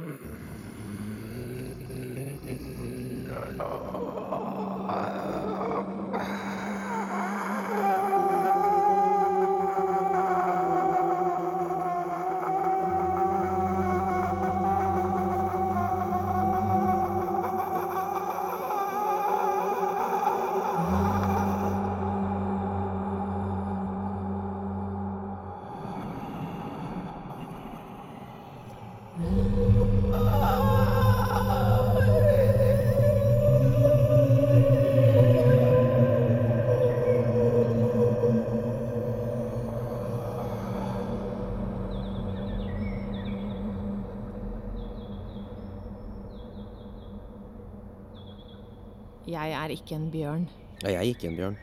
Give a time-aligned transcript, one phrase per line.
[0.00, 0.30] mm
[49.40, 50.42] Jeg er ikke en bjørn.
[50.84, 51.54] Jeg er ikke en bjørn.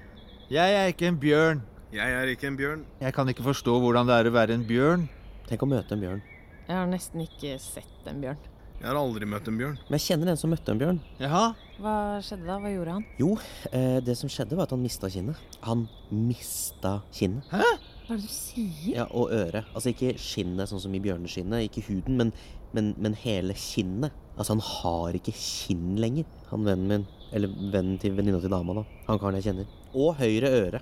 [0.50, 1.60] Jeg er ikke en bjørn.
[1.94, 2.80] Jeg er ikke en bjørn.
[3.04, 5.04] Jeg kan ikke forstå hvordan det er å være en bjørn.
[5.46, 6.24] Tenk å møte en bjørn.
[6.64, 8.42] Jeg har nesten ikke sett en bjørn.
[8.80, 9.78] Jeg har aldri møtt en bjørn.
[9.92, 11.04] Men jeg kjenner en som møtte en bjørn.
[11.22, 11.44] Jaha?
[11.78, 11.94] Hva
[12.26, 12.58] skjedde da?
[12.66, 13.08] Hva gjorde han?
[13.22, 13.32] Jo,
[13.70, 15.48] eh, det som skjedde, var at han mista kinnet.
[15.70, 17.46] Han mista kinnet.
[17.54, 17.62] Hæ?
[18.08, 18.94] Hva er det du sier?
[19.04, 19.70] Ja, og øret.
[19.78, 22.34] Altså ikke skinnet, sånn som i bjørneskinnet, ikke huden, men,
[22.74, 24.18] men, men hele kinnet.
[24.38, 27.06] Altså, han har ikke kinn lenger, han vennen min.
[27.36, 28.84] Eller vennen til venninna til dama, da.
[29.10, 29.72] Han karen jeg kjenner.
[29.98, 30.82] Og høyre øre.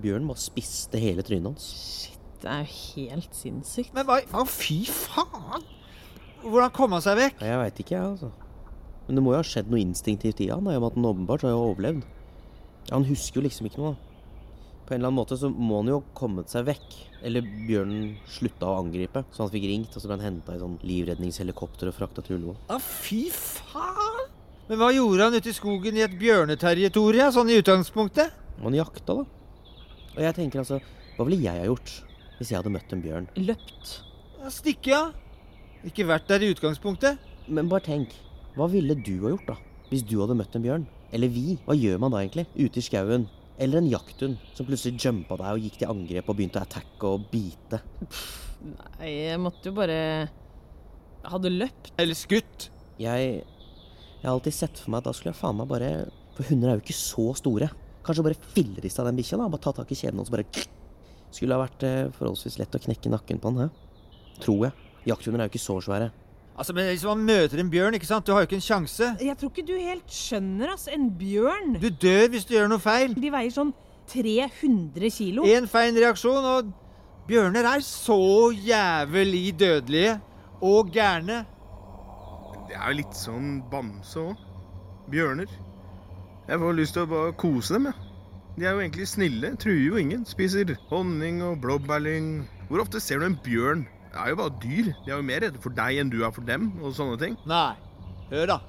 [0.00, 1.64] Bjørn bare spiste hele trynet hans.
[2.04, 3.94] Shit, det er jo helt sinnssykt.
[3.96, 5.64] Men hva Å, fy faen!
[6.44, 7.42] Hvordan kom han seg vekk?
[7.44, 8.30] Jeg veit ikke, jeg, altså.
[9.08, 11.00] Men det må jo ha skjedd noe instinktivt i han, da, i og med at
[11.00, 12.06] han åpenbart har jo overlevd.
[12.92, 13.96] Han husker jo liksom ikke noe.
[13.96, 14.09] da.
[14.90, 16.94] På en eller annen måte så må han jo ha kommet seg vekk.
[17.22, 20.58] Eller bjørnen slutta å angripe, så han fikk ringt, og så ble han henta i
[20.58, 22.56] sånn livredningshelikopter og frakta til Ullevål.
[22.72, 24.32] Ja, fy faen!
[24.66, 28.34] Men hva gjorde han ute i skogen i et bjørneterritorium, sånn i utgangspunktet?
[28.64, 29.70] Han jakta, da.
[30.16, 30.82] Og jeg tenker altså,
[31.14, 31.96] hva ville jeg ha gjort
[32.40, 33.32] hvis jeg hadde møtt en bjørn?
[33.46, 33.96] Løpt.
[34.42, 35.16] Ja, Stikke av.
[35.86, 37.22] Ikke vært der i utgangspunktet.
[37.46, 38.18] Men bare tenk,
[38.58, 39.60] hva ville du ha gjort da,
[39.94, 40.90] hvis du hadde møtt en bjørn?
[41.14, 41.60] Eller vi?
[41.62, 42.50] Hva gjør man da egentlig?
[42.58, 43.30] Ute i skauen?
[43.60, 47.10] Eller en jakthund som plutselig jumpa deg og gikk til angrep og begynte å attacke
[47.10, 47.82] og bite?
[48.64, 49.98] Nei, jeg måtte jo bare
[51.28, 51.90] Hadde løpt.
[52.00, 52.70] Eller skutt.
[53.00, 55.90] Jeg, jeg har alltid sett for meg at da skulle jeg faen meg bare
[56.36, 57.68] For hunder er jo ikke så store.
[58.06, 59.50] Kanskje bare fillerista den bikkja, da.
[59.52, 60.64] Bare ta tak i kjeden og så bare
[61.30, 64.16] Skulle ha vært eh, forholdsvis lett å knekke nakken på den, hæ?
[64.40, 64.88] Tror jeg.
[65.12, 66.08] Jakthunder er jo ikke så svære.
[66.60, 68.26] Altså, men Hvis man møter en bjørn, ikke sant?
[68.26, 69.06] du har jo ikke en sjanse.
[69.20, 70.90] Jeg tror ikke du helt skjønner, ass.
[70.92, 71.78] En bjørn.
[71.80, 73.14] Du dør hvis du gjør noe feil.
[73.16, 73.70] De veier sånn
[74.12, 75.46] 300 kilo.
[75.48, 76.68] Én feil reaksjon, og
[77.30, 78.18] bjørner er så
[78.52, 80.18] jævlig dødelige
[80.60, 81.38] og gærne.
[82.68, 84.42] Det er jo litt sånn bamse òg.
[85.10, 85.48] Bjørner.
[86.50, 88.10] Jeg får lyst til å bare kose dem, jeg.
[88.58, 90.28] De er jo egentlig snille, truer jo ingen.
[90.28, 92.28] Spiser honning og blåbærlyng.
[92.68, 93.86] Hvor ofte ser du en bjørn?
[94.10, 94.90] Det er jo bare dyr.
[95.04, 97.36] De er jo mer redde for deg enn du er for dem, og sånne ting.
[97.48, 97.74] Nei,
[98.32, 98.60] hør da.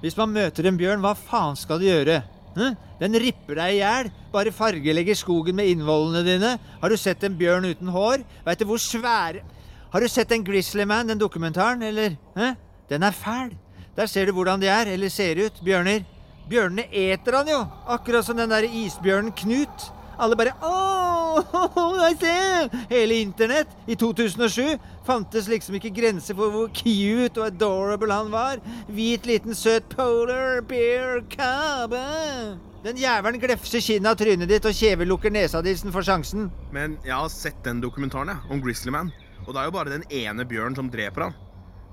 [0.00, 2.22] Hvis man møter en bjørn, hva faen skal du gjøre?
[2.56, 2.76] Hm?
[3.00, 4.08] Den ripper deg i hjel.
[4.32, 6.54] Bare fargelegger skogen med innvollene dine.
[6.80, 8.24] Har du sett en bjørn uten hår?
[8.46, 9.44] Veit du hvor svære
[9.90, 12.16] Har du sett en Grizzly Man, den dokumentaren, eller?
[12.36, 12.56] Hm?
[12.88, 13.52] Den er fæl.
[13.96, 16.04] Der ser du hvordan de er, eller ser ut, bjørner.
[16.50, 17.58] Bjørnene eter han jo,
[17.90, 19.90] akkurat som den der isbjørnen Knut.
[20.20, 22.74] Alle bare Åh, jeg ser!
[22.90, 24.76] Hele internett i 2007
[25.06, 28.60] fantes liksom ikke grenser for hvor cute og adorable han var.
[28.92, 32.58] Hvit, liten, søt polar bear eh.
[32.84, 36.50] Den jævelen glefser kinnet av trynet ditt og kjevelukker nesa di får sjansen.
[36.72, 39.12] Men jeg har sett den dokumentaren jeg, om Grizzly Man.
[39.46, 41.36] Og det er jo bare den ene bjørnen som dreper han.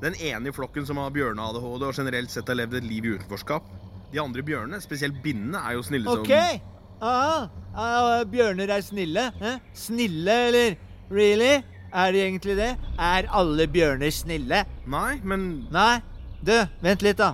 [0.03, 3.15] Den ene i flokken som har bjørne-ADHD og generelt sett har levd et liv i
[3.15, 3.63] utenforskap.
[4.11, 6.75] De andre bjørnene, spesielt binnene, er jo snille som Ok!
[7.01, 7.49] Aha.
[7.77, 9.27] Ah, bjørner er snille.
[9.37, 9.57] Eh?
[9.77, 10.77] Snille, eller?
[11.13, 11.59] Really?
[11.93, 12.71] Er de egentlig det?
[12.99, 14.63] Er alle bjørner snille?
[14.89, 15.99] Nei, men Nei.
[16.41, 17.33] Du, vent litt, da.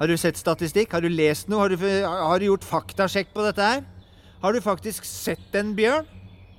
[0.00, 0.92] Har du sett statistikk?
[0.94, 1.62] Har du lest noe?
[1.64, 3.82] Har du, har du gjort faktasjekk på dette her?
[4.40, 6.06] Har du faktisk sett en bjørn?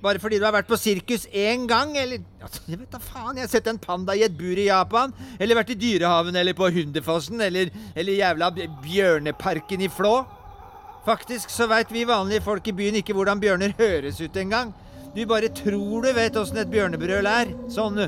[0.02, 3.36] Bare fordi du har vært på sirkus én gang, eller altså, Jeg vet da faen.
[3.38, 5.12] Jeg har sett en panda i et bur i Japan.
[5.38, 7.40] Eller vært i Dyrehaven eller på Hunderfossen.
[7.44, 8.50] Eller, eller jævla
[8.82, 10.16] bjørneparken i Flå.
[11.02, 14.70] Faktisk så veit vi vanlige folk i byen ikke hvordan bjørner høres ut engang.
[15.12, 17.50] Du bare tror du vet åssen et bjørnebrøl er.
[17.72, 17.98] Sånn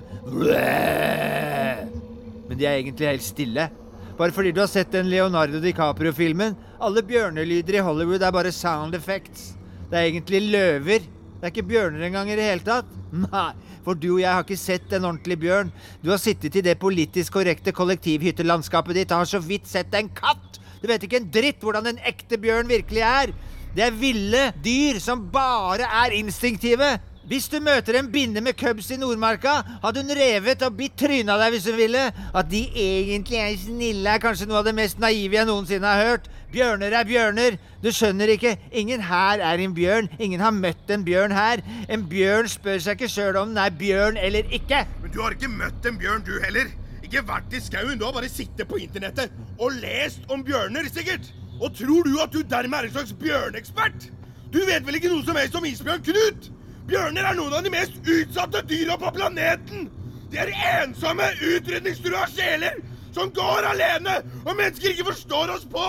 [2.45, 3.67] Men de er egentlig helt stille.
[4.15, 6.55] Bare fordi du har sett den Leonardo DiCaprio-filmen.
[6.79, 9.55] Alle bjørnelyder i Hollywood er bare sound effects.
[9.91, 11.01] Det er egentlig løver.
[11.01, 12.87] Det er ikke bjørner engang i det hele tatt.
[13.11, 13.51] Nei,
[13.85, 15.73] for du og jeg har ikke sett en ordentlig bjørn.
[16.03, 20.09] Du har sittet i det politisk korrekte kollektivhyttelandskapet ditt og har så vidt sett en
[20.15, 20.54] katt.
[20.85, 23.31] Du vet ikke en dritt hvordan en ekte bjørn virkelig er.
[23.73, 26.91] Det er ville dyr som bare er instinktive.
[27.25, 31.33] Hvis du møter en binne med cubs i Nordmarka, hadde hun revet og bitt trynet
[31.33, 32.03] av deg hvis hun ville.
[32.37, 36.11] At de egentlig er snille, er kanskje noe av det mest naive jeg noensinne har
[36.11, 36.29] hørt.
[36.53, 37.57] Bjørner er bjørner.
[37.81, 38.59] Du skjønner ikke.
[38.77, 40.13] Ingen her er en bjørn.
[40.21, 41.65] Ingen har møtt en bjørn her.
[41.89, 44.85] En bjørn spør seg ikke sjøl om den er bjørn eller ikke.
[45.01, 46.69] Men du har ikke møtt en bjørn, du heller.
[47.15, 47.95] Ikke vært i skauen.
[47.95, 49.31] Du har bare sittet på internettet
[49.63, 51.29] og lest om bjørner, sikkert.
[51.61, 54.09] Og tror du at du dermed er en slags bjørneekspert?
[54.51, 56.49] Du vet vel ikke noe som helst om isbjørn Knut?
[56.91, 59.87] Bjørner er noen av de mest utsatte dyra på planeten.
[60.33, 62.83] De er ensomme, utrydningstrua sjeler
[63.15, 65.87] som går alene, og mennesker ikke forstår oss på.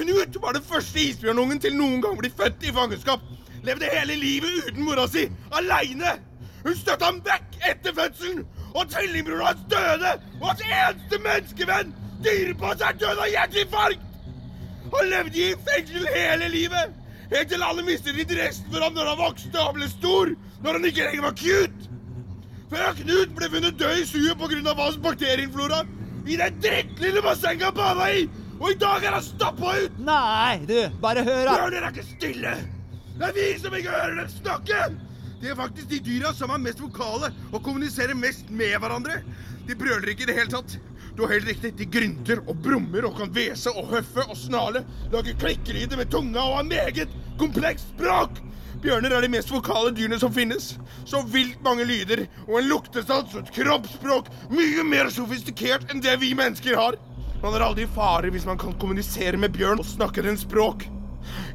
[0.00, 3.28] Knut var den første isbjørnungen til noen gang bli født i fangenskap.
[3.68, 6.16] Levde hele livet uten mora si, aleine.
[6.64, 8.46] Hun støtte ham vekk etter fødselen,
[8.76, 10.12] og tvillingbroren hans døde.
[10.40, 11.94] Og hans eneste menneskevenn,
[12.24, 14.06] dyrepass, er død av hjerteinfarkt.
[14.92, 16.94] Han levde i fengsel hele livet.
[17.32, 20.32] Helt til alle mistet interessen for ham når han vokste og ble stor.
[20.62, 21.90] Når han ikke lenger var cute.
[22.70, 24.74] Før Knut ble funnet død i suget pga.
[24.82, 25.84] hans bakterieflora.
[26.26, 28.28] I det drittlille bassenget han bada i.
[28.60, 29.98] Og i dag er han stappa ut.
[29.98, 31.56] Nei, du, bare hør, da.
[31.58, 32.54] Bjørner er ikke stille.
[33.16, 34.80] Det er vi som ikke hører dem snakke.
[35.40, 39.20] De er faktisk de dyra som er mest vokale og kommuniserer mest med hverandre.
[39.68, 40.78] De brøler ikke i det hele tatt.
[41.16, 41.74] Du har helt riktig.
[41.76, 44.84] De grynter og brummer og kan hvese og høffe og snale.
[45.12, 48.40] Lager klikkelyder med tunga og har meget komplekst språk.
[48.80, 50.74] Bjørner er de mest vokale dyrene som finnes.
[51.08, 56.16] Så vilt mange lyder og en luktesats og et kroppsspråk mye mer sofistikert enn det
[56.24, 56.96] vi mennesker har.
[57.42, 60.88] Man er aldri i fare hvis man kan kommunisere med bjørn og snakke den språk.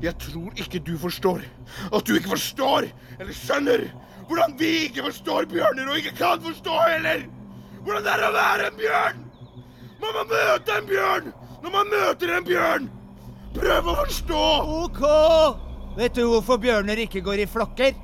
[0.04, 1.44] Jeg tror ikke du forstår
[1.92, 2.88] at du ikke forstår
[3.20, 3.86] eller skjønner
[4.28, 7.26] hvordan vi ikke forstår bjørner og ikke kan forstå heller.
[7.84, 9.26] Hvordan det er å være en bjørn.
[10.02, 12.88] Man må møte en bjørn når man møter en bjørn.
[13.58, 14.46] Prøv å forstå.
[14.86, 15.02] OK!
[15.98, 17.98] Vet du hvorfor bjørner ikke går i flokker?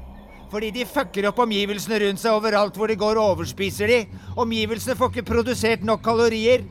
[0.51, 3.99] Fordi de fucker opp omgivelsene rundt seg overalt hvor de går og overspiser de.
[4.39, 6.63] Omgivelsene får ikke produsert nok kalorier.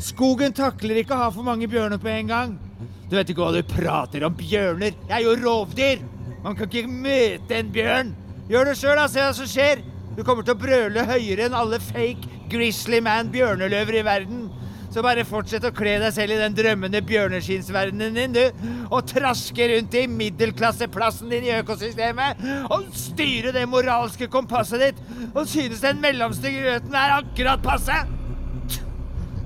[0.00, 2.54] Skogen takler ikke å ha for mange bjørner på en gang.
[3.12, 4.94] Du vet ikke hva du prater om bjørner.
[5.04, 5.98] Jeg er jo rovdyr.
[6.40, 8.14] Man kan ikke møte en bjørn.
[8.48, 9.04] Gjør det sjøl, da.
[9.12, 9.82] Se hva som skjer.
[10.16, 14.46] Du kommer til å brøle høyere enn alle fake Grizzly Man bjørneløver i verden.
[14.92, 18.64] Så bare fortsett å kle deg selv i den drømmende bjørneskinnsverdenen din, du.
[18.88, 22.40] Og traske rundt i middelklasseplassen din i økosystemet.
[22.72, 25.04] Og styre det moralske kompasset ditt.
[25.34, 28.00] Og synes den mellomste grøten er akkurat passe.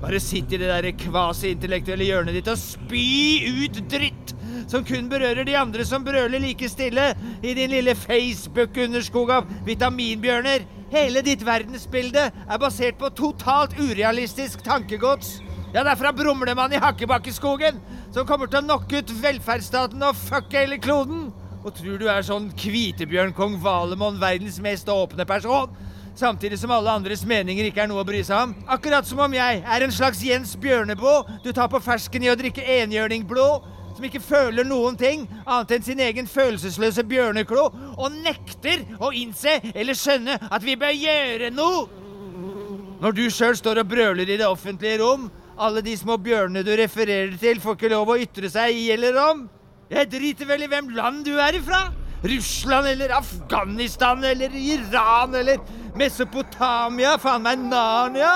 [0.01, 4.33] Bare sitt i det der kvasi-intellektuelle hjørnet ditt og spy ut dritt
[4.67, 7.11] som kun berører de andre som brøler like stille
[7.41, 10.65] i din lille Facebook-underskog av vitaminbjørner.
[10.91, 15.39] Hele ditt verdensbilde er basert på totalt urealistisk tankegods.
[15.73, 20.63] Ja, derfra fra man i Hakkebakkeskogen, som kommer til å knocke ut velferdsstaten og fucke
[20.63, 21.31] hele kloden.
[21.63, 25.73] Og tror du er sånn Kvitebjørn kong Valemon, verdens mest åpne person?
[26.17, 28.53] Samtidig som alle andres meninger ikke er noe å bry seg om.
[28.73, 32.37] Akkurat som om jeg er en slags Jens Bjørneboe du tar på fersken i å
[32.39, 33.67] drikke enhjørningblod
[33.97, 37.63] som ikke føler noen ting annet enn sin egen følelsesløse bjørneklo,
[37.97, 41.85] og nekter å innse eller skjønne at vi bør gjøre noe.
[43.01, 46.73] Når du sjøl står og brøler i det offentlige rom, alle de små bjørnene du
[46.77, 49.47] refererer til, får ikke lov å ytre seg i eller om.
[49.89, 51.87] Jeg driter vel i hvem land du er ifra.
[52.25, 55.61] Russland eller Afghanistan eller Iran eller
[55.97, 58.33] Mesopotamia, faen meg Narnia.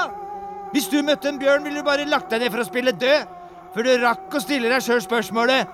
[0.72, 3.38] Hvis du møtte en bjørn, ville du bare lagt deg ned for å spille død.
[3.74, 5.70] For du rakk å stille deg sjøl spørsmålet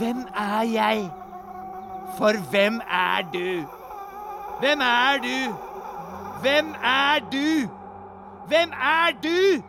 [0.00, 1.04] Hvem er jeg?
[2.16, 3.66] For hvem er du?
[4.60, 5.36] Hvem er du?
[6.42, 7.68] Hvem er du?
[8.48, 9.62] Hvem er du?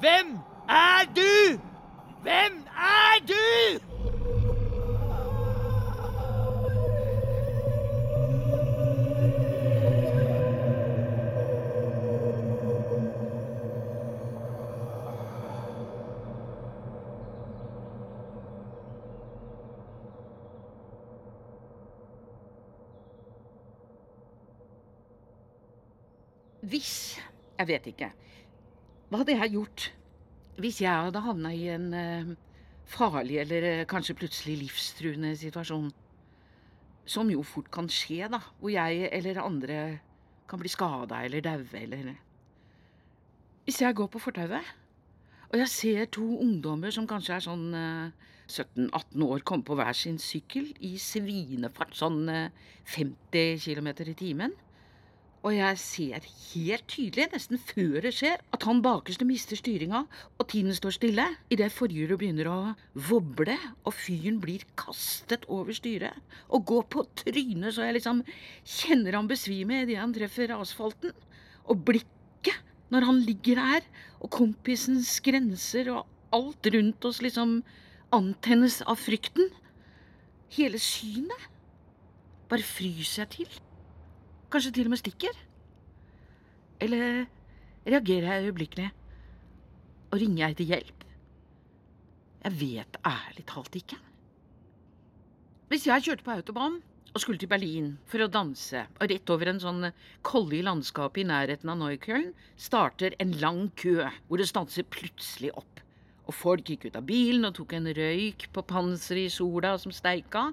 [0.00, 0.38] Hvem
[0.68, 1.58] er du?
[2.22, 3.93] Hvem er du?
[26.74, 27.20] Hvis
[27.54, 28.08] Jeg vet ikke.
[29.06, 29.92] Hva hadde jeg gjort
[30.58, 32.32] hvis jeg hadde havna i en eh,
[32.86, 35.88] farlig eller eh, kanskje plutselig livstruende situasjon?
[37.06, 38.40] Som jo fort kan skje, da.
[38.58, 39.78] Hvor jeg eller andre
[40.50, 42.12] kan bli skada eller daue eller
[43.64, 44.74] Hvis jeg går på fortauet,
[45.50, 49.94] og jeg ser to ungdommer som kanskje er sånn eh, 17-18 år, komme på hver
[49.94, 52.50] sin sykkel i svinefart, sånn eh,
[52.84, 54.58] 50 km i timen
[55.44, 60.06] Og jeg ser helt tydelig, nesten før det skjer, at han bakerste mister styringa,
[60.40, 61.26] og tiden står stille.
[61.52, 62.56] Idet forhjulet begynner å
[63.10, 66.16] voble, og fyren blir kastet over styret
[66.48, 68.22] og går på trynet så jeg liksom
[68.64, 71.12] kjenner han besvime idet han treffer asfalten.
[71.68, 73.86] Og blikket når han ligger der,
[74.24, 77.58] og kompisens grenser og alt rundt oss liksom
[78.16, 79.52] antennes av frykten.
[80.56, 81.50] Hele synet
[82.48, 83.63] bare fryser jeg til.
[84.54, 85.38] Kanskje til og med stikker?
[86.84, 87.24] Eller
[87.82, 88.90] reagerer jeg øyeblikkelig?
[90.12, 91.00] Og ringer jeg til hjelp?
[92.44, 93.96] Jeg vet ærlig talt ikke.
[95.72, 96.76] Hvis jeg kjørte på autobahn
[97.10, 99.88] og skulle til Berlin for å danse, og rett over en sånn
[100.22, 105.82] kolli landskap i nærheten av Neukölln starter en lang kø hvor det stanser plutselig opp.
[106.30, 109.90] Og folk gikk ut av bilen og tok en røyk på panseret i sola som
[109.90, 110.52] steika,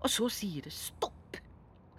[0.00, 1.36] og så sier det stopp.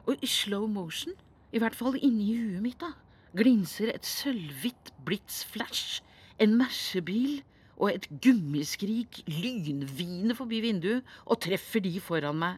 [0.09, 1.13] Og i slow motion
[1.53, 2.89] i hvert fall inni huet mitt, da,
[3.37, 6.01] glinser et sølvhvitt blitsflash,
[6.41, 7.41] en mersebil
[7.77, 12.57] og et gummiskrik lynviner forbi vinduet og treffer de foran meg,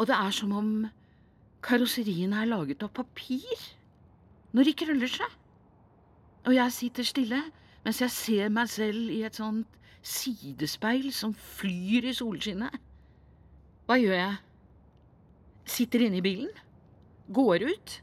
[0.00, 0.70] og det er som om
[1.64, 3.68] karosseriene er laget av papir
[4.54, 5.30] når de krøller seg.
[6.44, 7.40] Og jeg sitter stille
[7.84, 12.72] mens jeg ser meg selv i et sånt sidespeil som flyr i solskinnet.
[13.84, 14.36] Hva gjør jeg?
[15.68, 16.50] Sitter inne i bilen?
[17.32, 18.00] Går ut?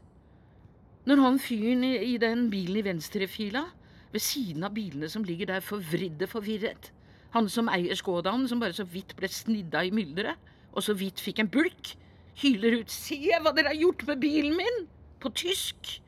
[1.02, 3.64] Når han fyren i den bilen i venstrefila,
[4.12, 6.92] ved siden av bilene som ligger der forvridde forvirret,
[7.32, 10.38] han som eier Skådan, som bare så vidt ble snidda i mylderet,
[10.72, 11.94] og så vidt fikk en bulk,
[12.42, 14.86] hyler ut 'Se hva dere har gjort med bilen min!'
[15.20, 16.00] på tysk.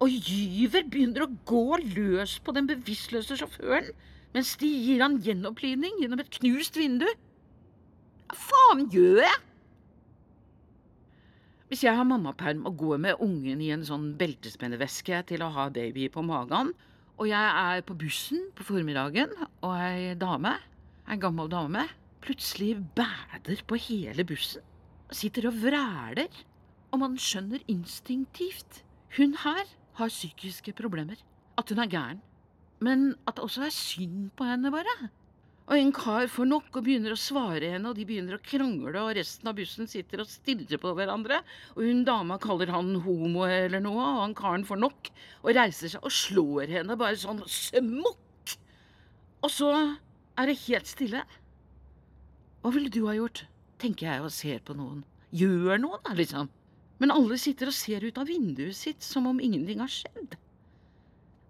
[0.00, 3.90] Og gyver begynner å gå løs på den bevisstløse sjåføren,
[4.34, 7.06] mens de gir han gjenopplivning gjennom et knust vindu.
[8.28, 9.40] Hva faen gjør jeg?
[11.74, 15.64] Hvis jeg har mammaperm og går med ungen i en sånn beltespenneveske til å ha
[15.74, 16.68] baby på magen,
[17.18, 20.52] og jeg er på bussen på formiddagen, og ei dame,
[21.10, 21.82] ei gammel dame,
[22.22, 24.62] plutselig bæder på hele bussen,
[25.10, 26.30] sitter og vræler,
[26.94, 28.84] og man skjønner instinktivt
[29.18, 29.66] hun her
[29.98, 31.18] har psykiske problemer,
[31.58, 32.22] at hun er gæren,
[32.78, 35.10] men at det også er synd på henne, bare.
[35.64, 39.00] Og en kar får nok og begynner å svare henne, og de begynner å krangle,
[39.00, 41.38] og resten av bussen sitter og stirrer på hverandre,
[41.72, 45.08] og hun dama kaller han homo eller noe, og han karen får nok
[45.40, 48.58] og reiser seg og slår henne bare sånn smokk!
[49.44, 49.72] Og så
[50.36, 51.24] er det helt stille.
[52.60, 53.46] Hva ville du ha gjort?
[53.80, 55.02] tenker jeg og ser på noen.
[55.34, 56.48] Gjør noe, da, liksom.
[57.02, 60.36] Men alle sitter og ser ut av vinduet sitt som om ingenting har skjedd.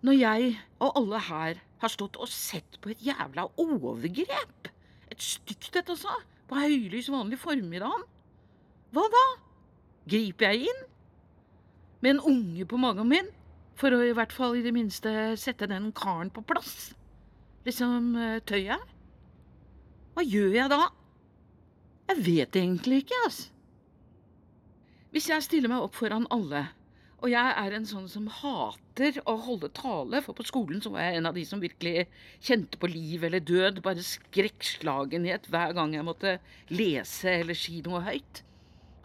[0.04, 4.70] Når jeg og alle her har stått og sett på et jævla overgrep,
[5.12, 6.12] et stygt et altså.
[6.48, 8.04] på høylys vanlig formiddag,
[8.94, 9.22] hva da?
[10.06, 10.82] Griper jeg inn?
[12.04, 13.30] Med en unge på magen min,
[13.80, 16.92] for å i hvert fall i det minste sette den karen på plass?
[17.64, 18.84] Liksom eh, tøyet?
[20.14, 20.82] Hva gjør jeg da?
[22.12, 23.50] Jeg vet egentlig ikke, altså.
[25.14, 26.66] Hvis jeg stiller meg opp foran alle
[27.24, 31.06] og jeg er en sånn som hater å holde tale, for på skolen så var
[31.06, 32.02] jeg en av de som virkelig
[32.44, 36.34] kjente på liv eller død, bare skrekkslagenhet hver gang jeg måtte
[36.68, 38.42] lese eller si noe høyt.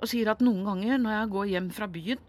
[0.04, 2.26] Og sier at noen ganger når jeg går hjem fra byen,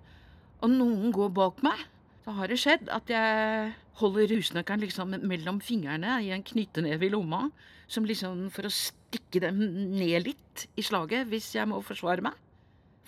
[0.62, 1.82] og noen går bak meg,
[2.23, 7.11] så har det skjedd at jeg holder rusnøkkelen liksom mellom fingrene i en knytteneve i
[7.11, 7.49] lomma,
[7.90, 9.59] som liksom for å stikke dem
[9.97, 12.38] ned litt i slaget hvis jeg må forsvare meg.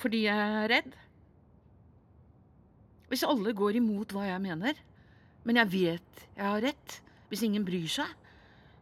[0.02, 0.98] Fordi jeg er redd.
[3.12, 4.78] Hvis alle går imot hva jeg mener,
[5.44, 6.94] men jeg vet jeg har rett,
[7.28, 8.08] hvis ingen bryr seg,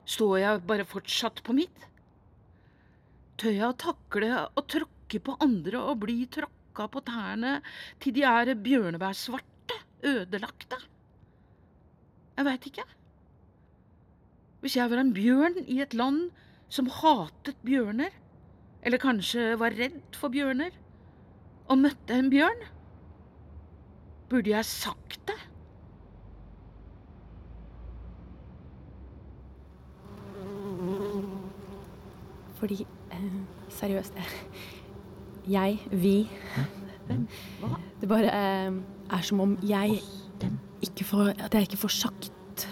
[0.07, 1.89] står jeg bare fortsatt på mitt?
[3.43, 7.57] Tør jeg å takle å tråkke på andre og bli tråkka på tærne
[7.99, 10.79] til de er bjørnebærsvarte, ødelagte?
[12.39, 12.89] Jeg veit ikke.
[14.63, 16.29] Hvis jeg var en bjørn i et land
[16.71, 18.15] som hatet bjørner,
[18.87, 20.71] eller kanskje var redd for bjørner,
[21.67, 22.71] og møtte en bjørn
[24.31, 25.39] Burde jeg sagt det?
[32.55, 33.33] Fordi eh,
[33.69, 34.15] Seriøst.
[35.49, 36.29] Jeg, vi
[37.61, 37.77] Hva?
[38.01, 38.73] Det bare eh,
[39.11, 40.01] er som om jeg
[40.85, 42.67] ikke får At jeg ikke får sagt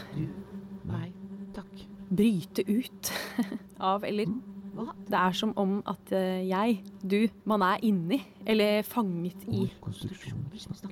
[0.89, 1.09] Nei,
[1.57, 1.87] takk.
[2.13, 3.13] bryte ut
[3.93, 4.31] av Eller
[4.79, 4.93] Hva?
[5.11, 7.19] det er som om at eh, jeg, du,
[7.51, 9.65] man er inni, eller fanget i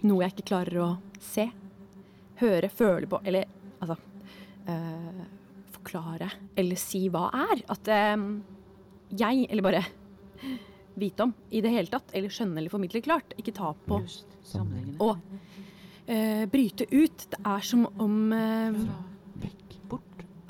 [0.02, 0.88] noe jeg ikke klarer å
[1.22, 1.46] se,
[2.40, 3.46] høre, føle på, eller
[3.78, 3.96] altså
[4.66, 5.24] eh,
[5.76, 7.62] forklare eller si hva er.
[7.72, 8.16] At eh,
[9.22, 9.84] jeg, eller bare
[10.96, 14.00] vite om i det hele tatt, eller skjønne eller formidle klart, ikke ta på.
[14.00, 14.64] å.
[15.04, 15.14] Og
[16.06, 17.28] eh, bryte ut.
[17.30, 18.80] Det er som om uh,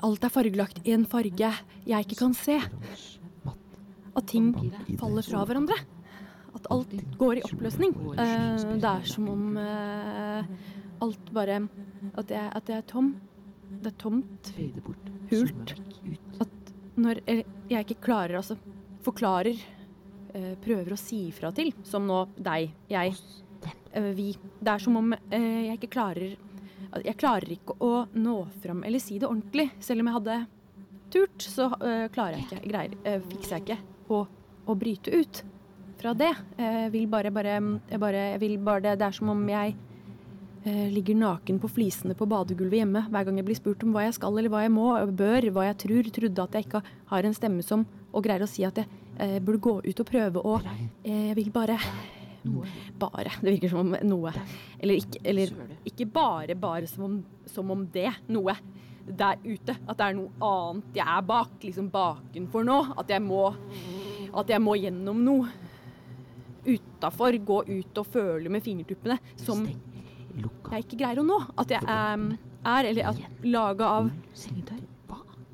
[0.05, 1.51] alt er fargelagt i en farge
[1.87, 2.59] jeg ikke kan se.
[4.17, 4.49] At ting
[4.99, 5.77] faller fra hverandre.
[6.57, 7.93] At alt går i oppløsning.
[8.17, 10.47] Eh, det er som om eh,
[11.05, 11.59] alt bare
[12.15, 13.13] At det, at det er tom.
[13.67, 14.53] Det er tomt.
[15.29, 15.75] Hult.
[16.41, 18.57] At når jeg ikke klarer, altså
[19.05, 19.59] forklarer,
[20.33, 23.13] eh, prøver å si ifra til, som nå deg, jeg,
[24.17, 26.35] vi Det er som om jeg ikke klarer
[27.01, 29.71] Jeg klarer ikke å nå fram eller si det ordentlig.
[29.83, 30.37] Selv om jeg hadde
[31.13, 34.23] turt, så eh, klarer jeg ikke, greier, eh, fikser jeg ikke å,
[34.67, 35.43] å bryte ut
[35.97, 36.33] fra det.
[36.57, 37.57] Eh, Jeg vil bare, bare,
[37.89, 39.01] jeg bare, jeg vil bare det.
[39.01, 39.75] Er som om jeg
[40.65, 44.05] eh, ligger naken på flisene på badegulvet hjemme hver gang jeg blir spurt om hva
[44.07, 46.11] jeg skal eller hva jeg må, bør, hva jeg tror.
[46.19, 46.83] Trodde at jeg ikke
[47.13, 48.87] har en stemme som og greier å si at jeg
[49.19, 51.79] eh, burde gå ut og prøve å eh, Jeg vil bare
[52.97, 53.33] Bare.
[53.41, 54.31] Det virker som om noe
[54.79, 55.49] Eller ikke, eller,
[55.89, 57.17] ikke bare, bare som om,
[57.49, 58.07] som om det.
[58.31, 58.55] Noe
[59.07, 59.75] der ute.
[59.87, 62.79] At det er noe annet jeg er bak, liksom bakenfor nå.
[62.97, 63.47] At jeg må
[64.37, 65.47] At jeg må gjennom noe
[66.67, 67.37] utafor.
[67.47, 71.39] Gå ut og føle med fingertuppene som jeg ikke greier å nå.
[71.57, 72.25] At jeg er,
[72.75, 74.11] er eller at laga av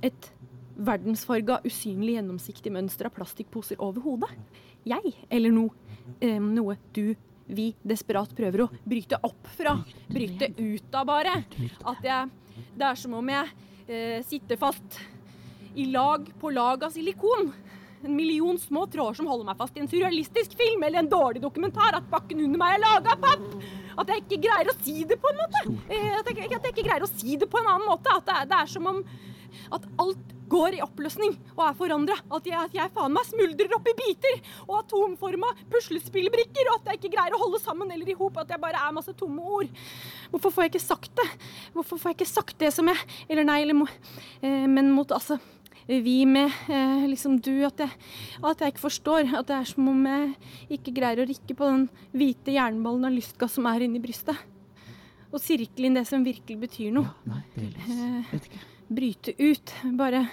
[0.04, 0.32] et
[0.74, 4.32] verdensfarga, usynlig, gjennomsiktig mønster av plastikkposer over hodet.
[4.90, 5.72] Jeg, eller noe,
[6.20, 7.14] um, noe du,
[7.48, 9.78] vi, desperat prøver å bryte opp fra.
[10.10, 11.38] Bryte ut av, bare.
[11.88, 12.32] At jeg
[12.78, 13.52] Det er som om jeg
[13.88, 15.00] eh, sitter fast
[15.76, 17.52] i lag på lag av silikon.
[18.04, 21.42] En million små tråder som holder meg fast i en surrealistisk film eller en dårlig
[21.42, 21.96] dokumentar.
[21.98, 23.46] At bakken under meg er laga av papp.
[24.04, 25.62] At jeg ikke greier å si det på en måte.
[25.88, 28.12] Eh, At jeg, at jeg ikke greier å si det på en annen måte.
[28.18, 29.04] At det det er som om
[29.74, 32.18] at alt går i oppløsning og er forandra.
[32.30, 36.70] At, at jeg faen meg smuldrer opp i biter og atomforma puslespillbrikker.
[36.70, 38.38] Og at jeg ikke greier å holde sammen eller i hop.
[38.42, 39.72] At jeg bare er masse tomme ord.
[40.34, 41.28] Hvorfor får jeg ikke sagt det?
[41.74, 45.12] Hvorfor får jeg ikke sagt det som jeg Eller nei, eller må eh, men mot
[45.14, 45.40] altså
[45.88, 47.92] vi med eh, liksom du, at jeg,
[48.40, 49.34] at jeg ikke forstår.
[49.36, 53.16] At det er som om jeg ikke greier å rikke på den hvite jernballen av
[53.16, 54.40] lystgass som er inni brystet.
[55.34, 57.10] Og sirkle inn det som virkelig betyr noe.
[57.58, 58.38] Eh,
[58.96, 59.74] bryte ut.
[60.00, 60.26] Bare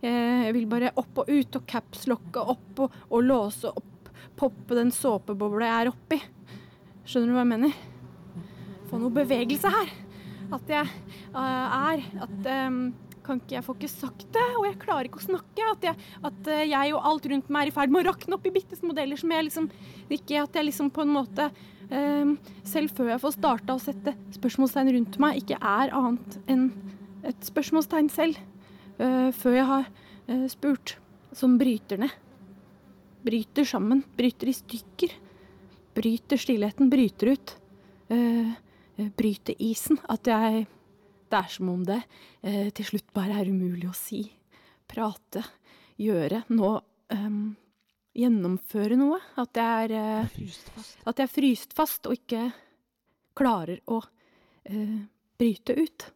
[0.00, 4.12] eh, Jeg vil bare opp og ut, og capslocke opp og, og låse opp.
[4.38, 6.20] Poppe den såpebobla jeg er oppi.
[7.08, 7.78] Skjønner du hva jeg mener?
[8.88, 9.92] Få noe bevegelse her.
[10.54, 10.86] At jeg
[11.34, 12.78] uh, er At um,
[13.28, 15.64] kan ikke jeg få ikke sagt det, og jeg klarer ikke å snakke.
[15.68, 18.46] At jeg, at jeg og alt rundt meg er i ferd med å rakne opp
[18.48, 19.68] i bitte små deler som jeg liksom
[20.16, 21.50] Ikke at jeg liksom på en måte
[21.92, 22.30] eh,
[22.68, 26.70] Selv før jeg får starta å sette spørsmålstegn rundt meg, ikke er annet enn
[27.28, 28.38] et spørsmålstegn selv.
[28.98, 29.90] eh, før jeg har
[30.28, 30.96] eh, spurt.
[31.32, 32.10] Som bryter ned.
[33.24, 34.02] Bryter sammen.
[34.16, 35.12] Bryter i stykker.
[35.94, 36.90] Bryter stillheten.
[36.90, 37.56] Bryter ut.
[38.08, 38.52] Eh,
[39.16, 40.00] bryter isen.
[40.08, 40.66] At jeg
[41.28, 42.02] Det er som om det
[42.72, 44.22] til slutt bare er umulig å si.
[44.88, 45.42] Prate.
[46.00, 46.44] Gjøre.
[46.48, 46.70] Nå
[47.12, 47.54] um,
[48.16, 49.20] gjennomføre noe.
[49.36, 50.24] At jeg er
[51.04, 52.46] At jeg er fryst fast og ikke
[53.36, 55.00] klarer å uh,
[55.36, 56.08] bryte ut.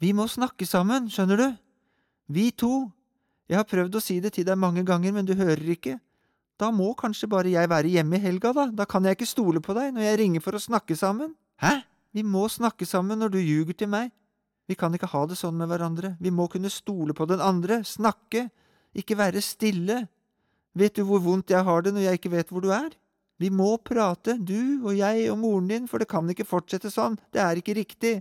[0.00, 1.48] Vi må snakke sammen, skjønner du?
[2.32, 2.88] Vi to.
[3.50, 5.98] Jeg har prøvd å si det til deg mange ganger, men du hører ikke.
[6.60, 8.66] Da må kanskje bare jeg være hjemme i helga, da.
[8.72, 11.34] Da kan jeg ikke stole på deg når jeg ringer for å snakke sammen.
[11.60, 11.82] Hæ?
[12.16, 14.08] Vi må snakke sammen når du ljuger til meg.
[14.70, 16.14] Vi kan ikke ha det sånn med hverandre.
[16.20, 18.46] Vi må kunne stole på den andre, snakke,
[18.96, 20.04] ikke være stille.
[20.78, 22.92] Vet du hvor vondt jeg har det når jeg ikke vet hvor du er?
[23.40, 27.18] Vi må prate, du og jeg og moren din, for det kan ikke fortsette sånn,
[27.32, 28.20] det er ikke riktig.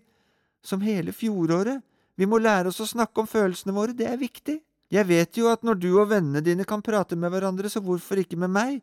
[0.65, 1.81] Som hele fjoråret.
[2.19, 4.59] Vi må lære oss å snakke om følelsene våre, det er viktig.
[4.89, 8.19] Jeg vet jo at når du og vennene dine kan prate med hverandre, så hvorfor
[8.19, 8.79] ikke med meg?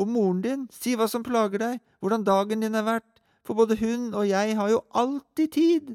[0.00, 3.10] Og moren din, si hva som plager deg, hvordan dagen din har vært,
[3.44, 5.92] for både hun og jeg har jo alltid tid.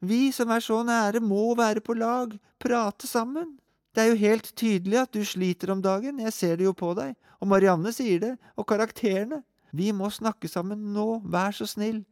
[0.00, 3.56] Vi som er så nære, må være på lag, prate sammen.
[3.94, 6.90] Det er jo helt tydelig at du sliter om dagen, jeg ser det jo på
[6.96, 9.42] deg, og Marianne sier det, og karakterene.
[9.76, 12.02] Vi må snakke sammen nå, vær så snill.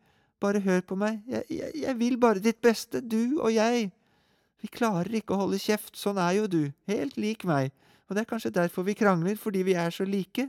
[0.45, 3.89] Bare hør på meg, jeg, jeg, jeg vil bare ditt beste, du og jeg.
[4.61, 7.73] Vi klarer ikke å holde kjeft, sånn er jo du, helt lik meg,
[8.05, 10.47] og det er kanskje derfor vi krangler, fordi vi er så like.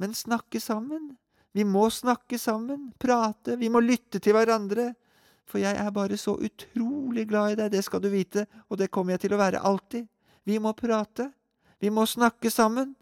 [0.00, 1.12] Men snakke sammen.
[1.54, 4.90] Vi må snakke sammen, prate, vi må lytte til hverandre.
[5.44, 8.90] For jeg er bare så utrolig glad i deg, det skal du vite, og det
[8.90, 10.06] kommer jeg til å være alltid.
[10.48, 11.28] Vi må prate.
[11.80, 12.94] Vi må snakke sammen.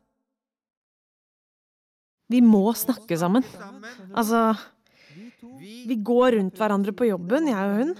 [2.33, 3.46] Vi må snakke sammen.
[4.11, 4.52] Altså,
[5.62, 7.94] vi går rundt hverandre på jobben, jeg og hun.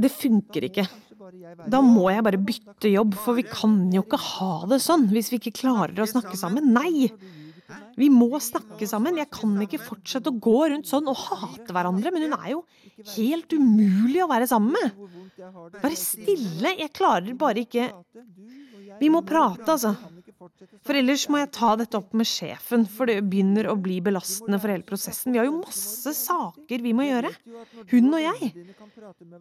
[0.00, 0.86] Det funker ikke.
[1.70, 5.30] Da må jeg bare bytte jobb, for vi kan jo ikke ha det sånn hvis
[5.32, 6.72] vi ikke klarer å snakke sammen.
[6.74, 7.10] Nei!
[8.00, 9.18] Vi må snakke sammen.
[9.20, 12.62] Jeg kan ikke fortsette å gå rundt sånn og hate hverandre, men hun er jo
[13.14, 15.18] helt umulig å være sammen med.
[15.80, 16.74] Bare stille.
[16.80, 17.90] Jeg klarer bare ikke
[19.00, 19.94] Vi må prate, altså.
[20.40, 24.56] For ellers må jeg ta dette opp med sjefen, for det begynner å bli belastende
[24.62, 25.34] for hele prosessen.
[25.34, 27.32] Vi har jo masse saker vi må gjøre.
[27.92, 28.52] Hun og jeg.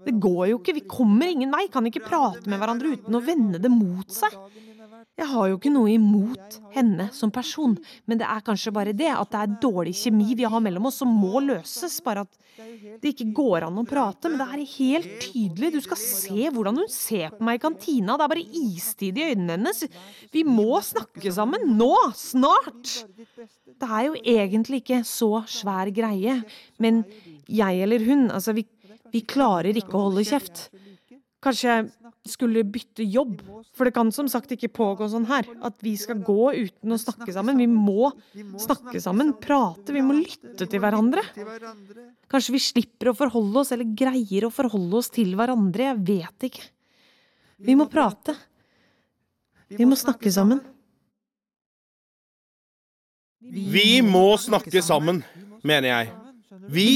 [0.04, 1.70] Det går jo ikke, vi kommer ingen vei.
[1.72, 4.36] Kan ikke prate med hverandre uten å vende det mot seg.
[5.20, 7.74] Jeg har jo ikke noe imot henne som person,
[8.08, 11.02] men det er kanskje bare det at det er dårlig kjemi vi har mellom oss
[11.02, 11.98] som må løses.
[12.06, 12.38] Bare at
[13.02, 14.32] det ikke går an å prate.
[14.32, 15.74] Men det er helt tydelig.
[15.76, 18.16] Du skal se hvordan hun ser på meg i kantina.
[18.16, 19.84] Det er bare istid i øynene hennes.
[20.36, 21.68] Vi må snakke sammen.
[21.80, 21.92] Nå!
[22.20, 22.96] Snart!
[23.80, 26.40] Det er jo egentlig ikke så svær greie.
[26.80, 27.04] Men
[27.50, 28.66] jeg eller hun, altså, vi,
[29.12, 30.70] vi klarer ikke å holde kjeft.
[31.40, 31.86] Kanskje jeg
[32.28, 33.40] skulle bytte jobb.
[33.76, 35.48] For det kan som sagt ikke pågå sånn her.
[35.64, 37.62] At vi skal gå uten å snakke sammen.
[37.62, 38.10] Vi må
[38.60, 39.96] snakke sammen, prate.
[39.96, 41.24] Vi må lytte til hverandre.
[42.32, 45.94] Kanskje vi slipper å forholde oss, eller greier å forholde oss til hverandre.
[45.94, 46.68] Jeg vet ikke.
[47.70, 48.36] Vi må prate.
[49.72, 50.60] Vi må snakke sammen.
[53.40, 55.24] Vi må snakke sammen,
[55.64, 56.12] mener jeg.
[56.68, 56.90] Vi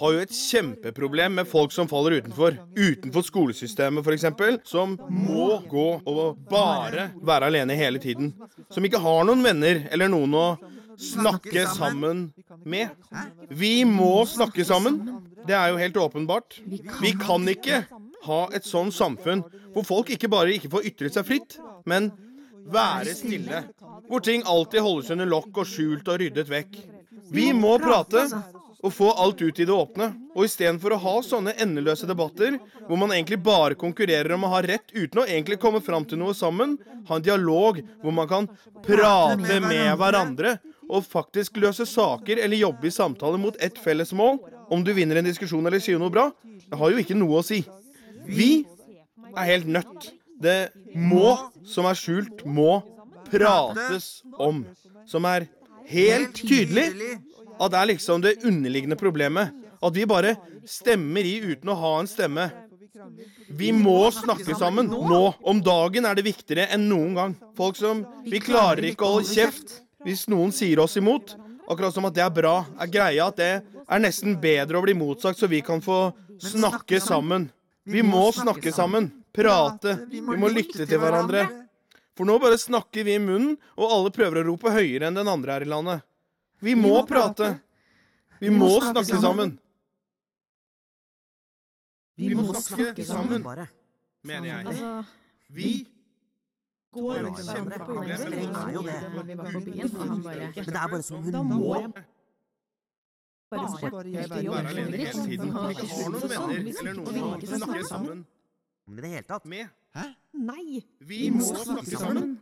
[0.00, 2.56] har jo et kjempeproblem med folk som faller utenfor.
[2.74, 4.66] Utenfor skolesystemet, f.eks.
[4.66, 8.32] Som må gå og bare være alene hele tiden.
[8.74, 10.46] Som ikke har noen venner eller noen å
[10.98, 12.26] snakke sammen
[12.66, 12.90] med.
[13.50, 14.98] Vi må snakke sammen.
[15.46, 16.58] Det er jo helt åpenbart.
[16.66, 17.84] Vi kan ikke
[18.24, 22.10] ha et sånn samfunn hvor folk ikke bare ikke får ytre seg fritt, men
[22.72, 23.62] være stille.
[24.08, 26.78] Hvor ting alltid holdes under lokk og skjult og ryddet vekk.
[27.34, 28.26] Vi må prate
[28.84, 30.10] og få alt ut i det åpne.
[30.36, 34.60] Og istedenfor å ha sånne endeløse debatter, hvor man egentlig bare konkurrerer om å ha
[34.64, 36.76] rett uten å egentlig komme fram til noe sammen,
[37.08, 38.48] ha en dialog hvor man kan
[38.84, 44.38] prate med hverandre og faktisk løse saker eller jobbe i samtale mot ett felles mål.
[44.68, 47.46] Om du vinner en diskusjon eller sier noe bra, det har jo ikke noe å
[47.46, 47.62] si.
[48.28, 48.66] Vi
[49.32, 50.12] er helt nødt.
[50.44, 52.82] Det må som er skjult, må
[53.30, 54.64] prates om.
[55.08, 55.48] Som er
[55.88, 56.90] helt tydelig
[57.60, 59.54] at det er liksom det underliggende problemet.
[59.84, 60.36] At vi bare
[60.68, 62.48] stemmer i uten å ha en stemme.
[63.48, 64.88] Vi må snakke sammen.
[64.88, 67.34] Nå om dagen er det viktigere enn noen gang.
[67.58, 71.34] Folk som Vi klarer ikke å holde kjeft hvis noen sier oss imot.
[71.68, 72.62] Akkurat som at det er bra.
[72.80, 77.00] Er greia at det er nesten bedre å bli motsagt, så vi kan få snakke
[77.00, 77.50] sammen.
[77.84, 79.10] Vi må snakke sammen.
[79.34, 79.98] Prate.
[80.08, 81.46] Vi må lytte til hverandre.
[82.14, 85.30] For nå bare snakker vi i munnen, og alle prøver å rope høyere enn den
[85.30, 86.04] andre her i landet.
[86.64, 87.50] Vi må prate.
[88.40, 89.58] Vi må snakke sammen.
[92.16, 93.42] Vi må snakke sammen,
[94.22, 94.66] mener jeg.
[94.66, 95.04] Altså,
[95.50, 95.72] Vi
[96.94, 98.34] går jo rundt hverandre på kjempeproblem jobben.
[98.34, 99.14] med Det folk er jo det.
[99.14, 101.42] Når vi var på byen, og han bare Men det er bare som hun Da
[101.42, 101.58] må
[103.50, 105.56] Bare jeg være alene hele tiden.
[105.56, 106.30] Og Ikke har noen sånn.
[106.30, 108.24] venner Vi eller noen vi å snakke sammen
[108.86, 109.44] om det i det hele tatt.
[109.44, 109.68] med.
[110.32, 110.82] Nei!
[111.00, 112.38] Vi må snakke sammen.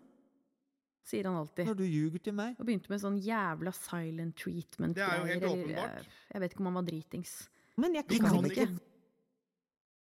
[1.02, 1.66] Sier han alltid.
[1.66, 2.54] Når du ljuger til meg.
[2.60, 4.94] Og begynte med sånn jævla silent treatment.
[4.96, 6.16] Det er jo helt eller, åpenbart.
[6.30, 7.34] Jeg vet ikke om han var dritings.
[7.82, 8.90] Men jeg kan kan ikke ikke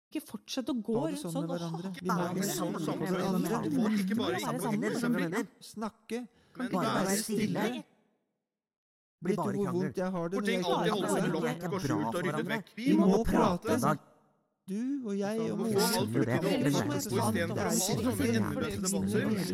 [0.07, 1.89] ikke fortsette å gå rundt sånn sånn med og hverandre.
[1.99, 3.59] Vi må Være være sammen med med hverandre.
[3.75, 4.71] Folk ikke bare Være sammen.
[4.71, 5.47] Venner, du jeg mener?
[5.59, 6.21] Snakke.
[6.57, 7.65] Men Bare være stille.
[9.17, 9.81] Blir Vet du bare hvor krangel.
[9.81, 11.41] vondt jeg har det Hvor ting alltid seg holdes klarer under det?
[11.41, 12.71] lokk Det er og bra skjult og ryddet vekk.
[12.77, 13.77] Vi må prate.
[14.67, 15.01] En.
[15.01, 15.75] Du og jeg og Må moren.
[16.13, 16.27] det.
[16.27, 18.03] er Og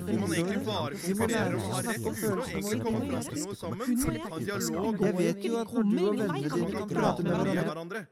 [0.03, 3.55] hvor man egentlig bare konkurrerer om å ha rett uten egentlig komme fram til noe
[3.55, 3.85] sammen.
[3.87, 5.01] Hun Ha dialog.
[5.05, 7.33] Jeg vet jo at når du og vennene dine kan prate med
[7.69, 8.05] hverandre,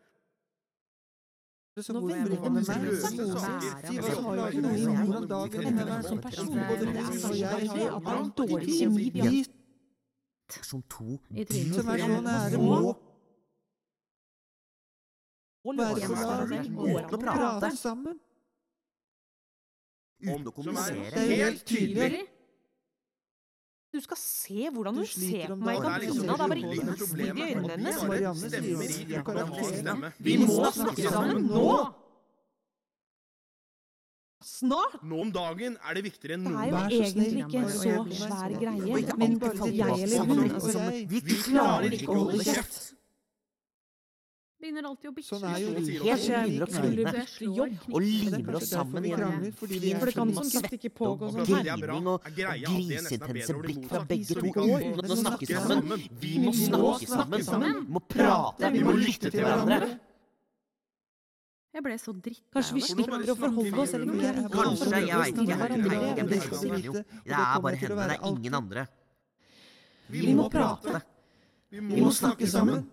[1.81, 2.79] så Når hvorfor ikke med meg?
[4.11, 6.91] som har ikke noe i hvordan dagen Men din som person, Både du
[7.27, 9.45] og jeg har at alt dårlig kjemi
[10.63, 11.19] Som to
[11.73, 13.11] som er så nære nære,
[15.65, 16.60] må som så nære.
[16.67, 17.71] Uten å prate.
[17.78, 18.19] Sammen.
[20.21, 21.10] Uten å er kommunisere.
[21.13, 22.24] Det er helt tydelig.
[23.91, 25.82] Du skal se hvordan Du hun ser på meg i.
[25.82, 26.21] Det er kantina.
[26.24, 26.95] Det er bare underliggende
[27.26, 27.97] i øynene Vi hennes.
[29.12, 29.95] Jo.
[30.17, 31.71] Vi må snakke sammen nå!
[34.41, 35.04] Snart!
[35.06, 37.43] Nå om dagen er det viktigere enn Det noen er jo Vær så snill, egentlig
[37.43, 37.93] ikke en så
[38.24, 39.32] svær greie, men
[39.69, 42.80] jeg eller hun og altså, Vi klarer ikke å holde kjeft.
[44.62, 45.38] Begynner alltid å bitche.
[45.39, 47.86] Sånn er jo jeg begynner å bytte jobb.
[47.89, 52.76] Og limer oss sammen i en vi fin pågå og grining og, Er greia og
[52.76, 55.50] at det nesten er bedre griseintense å bli blikk fra begge to uten å snakke
[55.50, 56.06] sammen.
[56.21, 57.43] Vi må snakke sammen.
[57.50, 57.82] sammen.
[57.82, 58.71] Vi må prate.
[58.78, 59.89] Vi må lytte til hverandre.
[61.71, 62.45] Jeg ble så dritt.
[62.54, 64.47] Kanskje vi slipper å forholde oss eller noe?
[64.60, 65.56] Kanskje, jeg veit ikke.
[67.26, 68.88] Det er bare henne, det er ingen andre.
[70.12, 71.02] Vi må prate.
[71.71, 72.86] Vi må snakke sammen.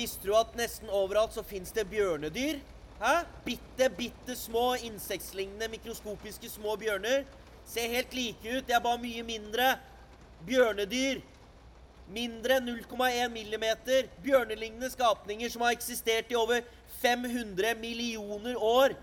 [0.00, 2.56] Visste du at nesten overalt så fins det bjørnedyr?
[3.02, 3.14] Hæ?
[3.44, 7.26] Bitte, bitte små insektlignende mikroskopiske små bjørner.
[7.68, 9.74] Ser helt like ut, de er bare mye mindre.
[10.46, 11.20] Bjørnedyr.
[12.08, 14.08] Mindre enn 0,1 millimeter.
[14.24, 16.64] Bjørnelignende skapninger som har eksistert i over
[17.02, 18.96] 500 millioner år.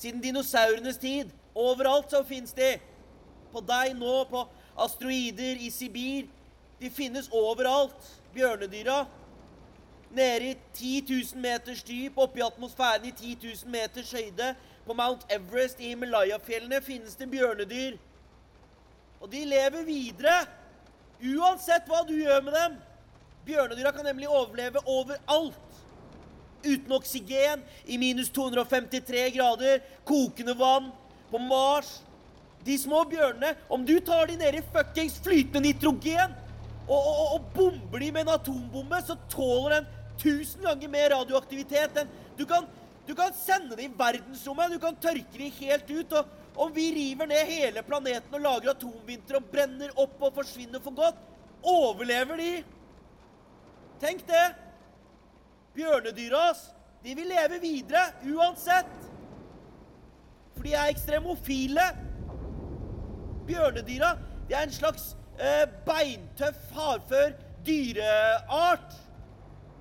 [0.00, 1.28] Siden dinosaurenes tid.
[1.52, 2.78] Overalt så fins de.
[3.52, 4.46] På deg nå, på
[4.80, 6.24] asteroider i Sibir.
[6.80, 9.04] De finnes overalt, bjørnedyra.
[10.16, 14.54] Nede i 10 000 meters dyp, oppe i atmosfæren i 10 000 meters høyde.
[14.86, 17.98] På Mount Everest i Himalaya-fjellene finnes det bjørnedyr.
[19.20, 20.38] Og de lever videre.
[21.20, 22.78] Uansett hva du gjør med dem.
[23.46, 25.82] Bjørnedyra kan nemlig overleve overalt.
[26.66, 30.88] Uten oksygen, i minus 253 grader, kokende vann,
[31.30, 32.00] på Mars.
[32.66, 36.32] De små bjørnene, om du tar de ned i fuckings flytende nitrogen
[36.88, 39.86] og, og, og bomber de med en atombombe, så tåler den
[40.20, 42.66] tusen ganger mer radioaktivitet enn du kan,
[43.06, 46.12] du kan sende det i verdensrommet, du kan tørke det helt ut.
[46.12, 50.82] Og om vi river ned hele planeten og lager atomvinter og brenner opp og forsvinner
[50.84, 51.18] for godt,
[51.66, 52.52] overlever de.
[54.00, 54.46] Tenk det.
[55.76, 56.70] Bjørnedyra, ass.
[57.04, 58.92] De vil leve videre uansett.
[60.56, 61.84] For de er ekstremofile.
[63.46, 64.16] Bjørnedyra
[64.48, 67.34] de er en slags eh, beintøff, hardfør
[67.66, 68.94] dyreart.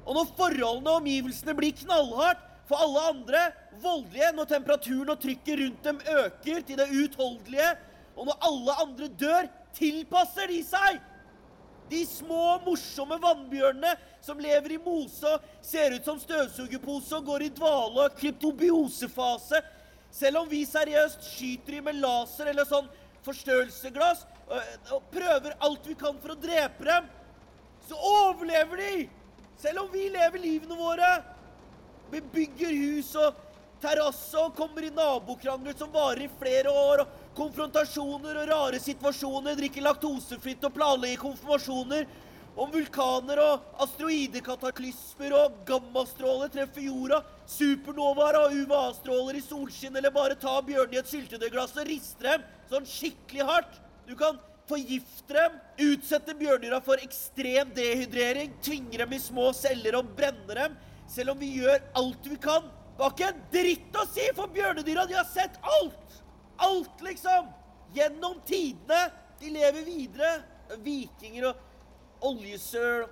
[0.06, 3.42] Og når forholdene og omgivelsene blir knallhardt for alle andre,
[3.82, 7.72] voldelige, når temperaturen og trykket rundt dem øker til det uutholdelige,
[8.16, 11.02] og når alle andre dør, tilpasser de seg!
[11.90, 13.92] De små, morsomme vannbjørnene
[14.26, 19.62] som lever i mose og ser ut som støvsugerpose og går i dvale og kryptobiosefase.
[20.10, 22.90] Selv om vi seriøst skyter dem med laser eller sånn
[23.26, 24.58] forstørrelsesglass og,
[24.96, 27.14] og prøver alt vi kan for å drepe dem,
[27.86, 29.06] så overlever de!
[29.62, 31.10] Selv om vi lever livene våre.
[32.12, 33.38] Vi bygger hus og
[33.82, 37.06] terrasse og kommer i nabokrangler som varer i flere år.
[37.06, 42.06] og Konfrontasjoner og rare situasjoner, drikker laktosefritt og planlegger konfirmasjoner.
[42.56, 47.20] Om vulkaner og asteroidekataklysmer og gammastråler treffer jorda.
[47.52, 52.46] Supernovaer og UVA-stråler i solskinn, eller bare ta Bjørn i et syltetøyglass og riste dem
[52.72, 53.82] sånn skikkelig hardt.
[54.08, 54.40] Du kan
[54.70, 55.58] forgifte dem,
[55.92, 60.78] utsette bjørndyra for ekstrem dehydrering, tvinge dem i små celler og brenne dem.
[61.12, 62.66] Selv om vi gjør alt vi kan.
[62.96, 66.18] Det har ikke en dritt å si, for bjørnedyra de har sett alt!
[66.64, 67.52] Alt, liksom!
[67.96, 69.10] Gjennom tidene.
[69.40, 70.32] De lever videre.
[70.84, 73.06] Vikinger og oljesøl.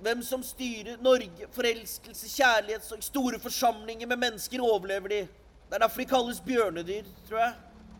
[0.00, 1.50] Hvem som styrer Norge.
[1.52, 3.02] Forelskelse, kjærlighetssorg.
[3.04, 5.20] Store forsamlinger med mennesker overlever de.
[5.66, 7.58] Det er derfor de kalles bjørnedyr, tror jeg.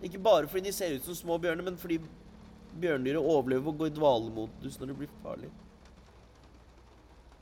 [0.08, 1.98] Ikke bare fordi de ser ut som små bjørner, men fordi
[2.78, 5.50] bjørnedyret overlever å gå i dvalemodus når det blir farlig.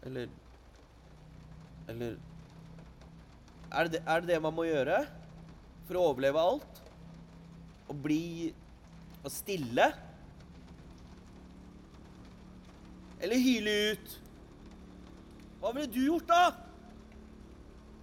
[0.07, 0.29] Eller
[1.89, 2.17] Eller
[3.69, 5.03] er det, er det det man må gjøre
[5.89, 6.81] for å overleve alt?
[7.89, 8.53] Å bli
[9.25, 9.89] å stille?
[13.21, 14.15] Eller hyle ut?
[15.59, 16.53] Hva ville du gjort, da?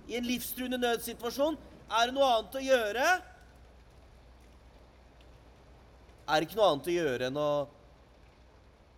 [0.10, 1.58] I en livstruende nødsituasjon?
[1.88, 3.06] Er det noe annet å gjøre?
[6.26, 7.50] Er det ikke noe annet å gjøre enn å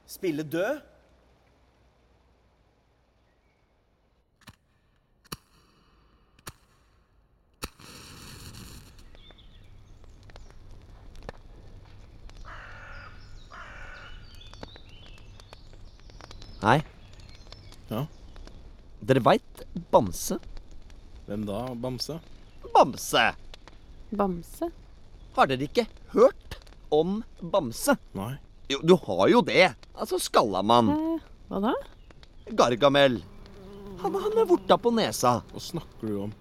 [0.07, 0.79] spille død?
[16.63, 16.79] Nei.
[17.91, 18.05] Ja?
[19.07, 20.39] Dere veit Bamse?
[21.27, 22.17] Hvem da, Bamse?
[22.73, 23.27] Bamse!
[24.15, 24.71] Bamse?
[25.35, 25.85] Har dere ikke
[26.15, 26.56] hørt
[26.93, 27.97] om Bamse?
[28.17, 28.33] Nei.
[28.71, 29.69] Jo, du har jo det.
[29.95, 30.91] Altså Skallamann.
[30.91, 31.73] Eh, hva da?
[32.57, 33.21] Gargamel.
[34.01, 35.39] Han, han med vorta på nesa.
[35.53, 36.33] Hva snakker du om?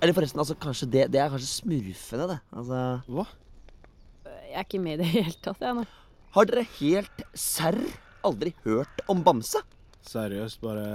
[0.00, 2.38] Eller forresten, altså kanskje det, det er kanskje smurfene, det.
[2.56, 3.26] Altså Hva?
[4.50, 5.84] Jeg er ikke med i det hele tatt, jeg nå.
[6.34, 7.80] Har dere helt serr
[8.26, 9.62] aldri hørt om Bamse?
[10.06, 10.86] Seriøst, bare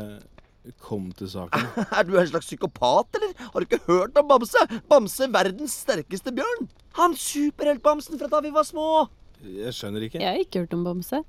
[0.81, 1.67] kom til saken.
[1.97, 3.33] Er du en slags psykopat, eller?
[3.51, 4.63] Har du ikke hørt om Bamse?
[4.89, 6.67] Bamse, verdens sterkeste bjørn.
[6.99, 8.87] Han superheltbamsen fra da vi var små.
[9.45, 10.21] Jeg skjønner ikke.
[10.23, 11.21] Jeg har ikke hørt om Bamse.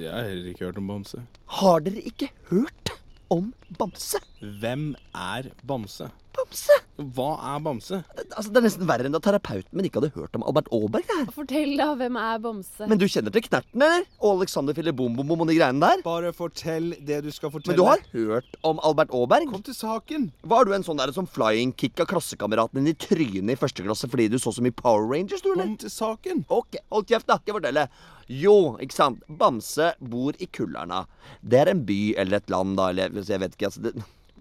[0.00, 1.22] Jeg har heller ikke hørt om Bamse.
[1.60, 2.94] Har dere ikke hørt
[3.30, 4.20] om Bamse?
[4.40, 6.08] Hvem er Bamse?
[6.34, 6.78] Bamse!
[6.98, 8.00] Hva er bamse?
[8.34, 11.04] Altså, Det er nesten verre enn da terapeuten min ikke hadde hørt om Albert Aaberg.
[11.06, 11.28] det her.
[11.30, 11.86] Fortell, da.
[11.94, 12.88] Hvem er Bamse?
[12.90, 14.02] Men du kjenner til Knerten, eller?
[14.18, 16.02] Og Alexander Fille Bom Bom Bom og de greiene der?
[16.02, 17.76] Bare fortell det du skal fortelle.
[17.76, 19.46] Men du har hørt om Albert Aaberg?
[19.54, 20.28] Kom til saken.
[20.42, 24.10] Var du en sånn der som flying kicka klassekameraten din i trynet i første klasse
[24.10, 25.70] fordi du så så mye Power Rangers, du, eller?
[25.70, 26.44] Kom til saken.
[26.50, 27.38] Ok, hold kjeft, da.
[27.38, 27.88] Skal jeg fortelle.
[28.28, 29.22] Jo, ikke sant.
[29.30, 31.04] Bamse bor i Kullerna.
[31.46, 33.70] Det er en by eller et land, da, eller jeg vet ikke.
[33.70, 33.94] altså det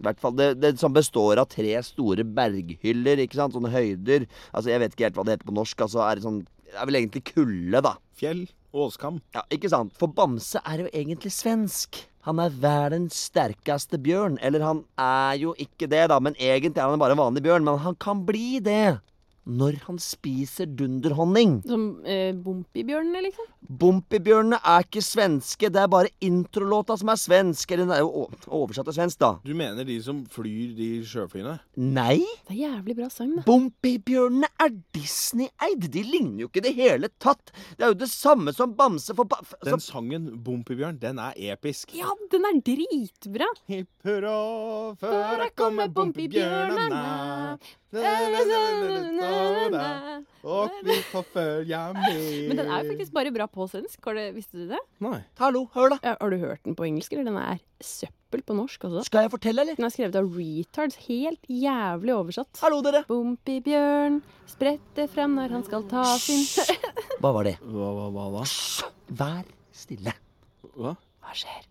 [0.06, 3.56] hvert fall det, det som består av tre store berghyller, ikke sant?
[3.58, 4.28] Sånne høyder.
[4.54, 5.82] Altså, Jeg vet ikke helt hva det heter på norsk.
[5.88, 7.96] altså er Det sånn, det er vel egentlig kulde, da.
[8.20, 8.46] Fjell.
[8.78, 9.22] Åskam.
[9.34, 9.94] Ja, ikke sant?
[9.98, 12.04] For Bamse er jo egentlig svensk.
[12.28, 14.36] Han er verdens sterkeste bjørn.
[14.44, 17.64] Eller han er jo ikke det, da, men egentlig er han bare en vanlig bjørn.
[17.64, 19.00] Men han kan bli det
[19.48, 21.62] når han spiser dunderhonning.
[21.68, 23.48] Som eh, Bompibjørnene, liksom?
[23.80, 27.72] Bompibjørnene er ikke svenske, det er bare introlåta som er svensk.
[27.72, 28.26] Eller den er jo
[28.60, 29.32] oversatt til svensk, da.
[29.48, 31.58] Du mener de som flyr de sjøflyene?
[31.80, 33.46] Nei, Det er jævlig bra sang, da.
[33.48, 35.88] Bompibjørnene er Disney-eid.
[35.94, 37.54] De ligner jo ikke i det hele tatt.
[37.78, 41.96] Det er jo det samme som Bamse for ba Den sangen, Bompibjørn, den er episk.
[41.98, 43.48] Ja, den er dritbra!
[43.72, 47.58] Hipp hurra, før jeg kommer bompibjørnene.
[50.48, 52.48] Og vi får følge med.
[52.50, 54.00] Men den er jo faktisk bare bra på svensk.
[54.04, 54.82] Har du, visste du det?
[55.04, 55.22] Nei.
[55.40, 55.98] Hallo, hør da.
[56.04, 57.28] Ja, har du hørt den på engelsk, eller?
[57.30, 59.06] Den er søppel på norsk også.
[59.08, 59.76] Skal jeg fortelle, eller?
[59.80, 61.00] Den er skrevet av retards.
[61.08, 62.52] Helt jævlig oversatt.
[62.64, 63.06] Hallo, dere.
[63.08, 64.20] Bompibjørn
[64.52, 66.44] spretter frem når han skal ta sin
[67.24, 67.56] Hva var det?
[67.64, 68.44] Hva, hva, hva hva?
[69.24, 69.46] Vær
[69.76, 70.12] stille.
[70.76, 70.92] Hva?
[71.24, 71.64] Hva skjer?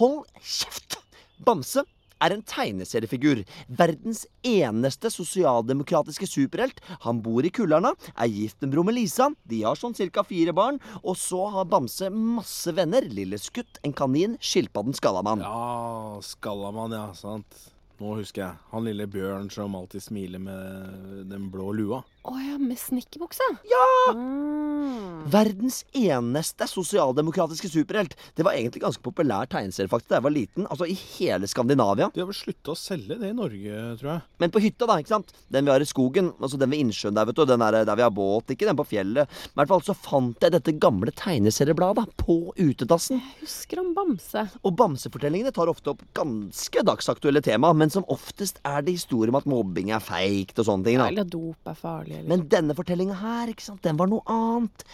[0.00, 0.96] Hold kjeft!
[1.44, 1.84] Bamse
[2.24, 3.44] er en tegneseriefigur.
[3.68, 6.82] Verdens eneste sosialdemokratiske superhelt.
[7.06, 9.30] Han bor i Kullarna, er gift med bror med Lisa.
[9.48, 10.80] De har sånn cirka fire barn.
[11.02, 13.06] Og så har Bamse masse venner.
[13.08, 15.42] Lille Skutt, en kanin, skilpadden Skallamann.
[15.44, 17.08] Ja, Skallamann, ja.
[17.18, 17.66] Sant.
[17.98, 18.58] Nå husker jeg.
[18.70, 22.04] Han lille bjørn som alltid smiler med den blå lua.
[22.28, 23.44] Å ja, med snekkerbuksa?
[23.70, 23.84] Ja!
[24.12, 25.24] Mm.
[25.32, 28.14] Verdens eneste sosialdemokratiske superhelt.
[28.36, 30.66] Det var egentlig ganske populær tegneserie faktisk da jeg var liten.
[30.68, 32.10] Altså i hele Skandinavia.
[32.12, 34.24] De har vel slutta å selge det i Norge, tror jeg.
[34.44, 34.98] Men på hytta, da.
[35.00, 35.32] ikke sant?
[35.52, 36.30] Den vi har i skogen.
[36.36, 37.44] Altså den ved innsjøen der, vet du.
[37.48, 38.52] Den der, der vi har båt.
[38.52, 39.32] Ikke den på fjellet.
[39.54, 43.22] Men i hvert fall så fant jeg dette gamle tegneseriebladet på utedassen.
[43.24, 44.44] Jeg husker om Bamse.
[44.62, 49.40] Og bamsefortellingene tar ofte opp ganske dagsaktuelle tema, men som oftest er det historier om
[49.40, 51.00] at mobbing er feigt og sånne ting.
[51.00, 51.08] da.
[51.08, 54.86] Eller dop er farlig, Men denne fortellinga her, ikke sant, den var noe annet.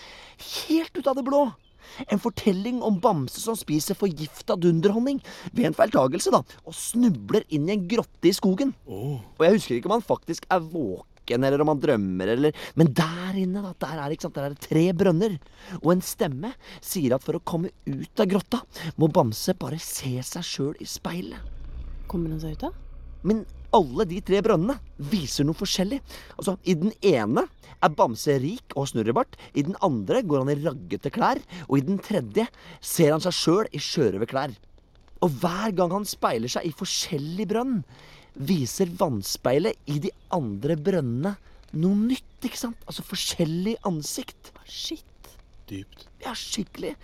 [0.68, 1.46] Helt ut av det blå.
[2.10, 5.20] En fortelling om Bamse som spiser forgifta dunderhonning
[5.52, 8.72] ved en feiltagelse, da, og snubler inn i en grotte i skogen.
[8.86, 9.18] Oh.
[9.38, 12.92] Og jeg husker ikke om han faktisk er våken, eller om han drømmer, eller Men
[12.96, 15.36] der inne, da, der er, ikke sant, der er det tre brønner.
[15.82, 18.64] Og en stemme sier at for å komme ut av grotta,
[18.96, 21.52] må Bamse bare se seg sjøl i speilet.
[22.10, 22.74] Kommer han seg ut da?
[23.24, 24.78] Men alle de tre brønnene
[25.10, 26.00] viser noe forskjellig.
[26.38, 27.46] Altså, I den ene
[27.84, 29.36] er Bamse rik og snurrebart.
[29.54, 31.40] I den andre går han i raggete klær.
[31.68, 32.46] Og i den tredje
[32.80, 34.54] ser han seg sjøl i sjørøverklær.
[35.24, 37.80] Og hver gang han speiler seg i forskjellig brønn,
[38.34, 41.36] viser vannspeilet i de andre brønnene
[41.74, 42.78] noe nytt, ikke sant?
[42.86, 44.52] Altså forskjellig ansikt.
[44.68, 45.06] Shit.
[45.70, 46.06] Dypt.
[46.24, 46.94] Ja, skikkelig.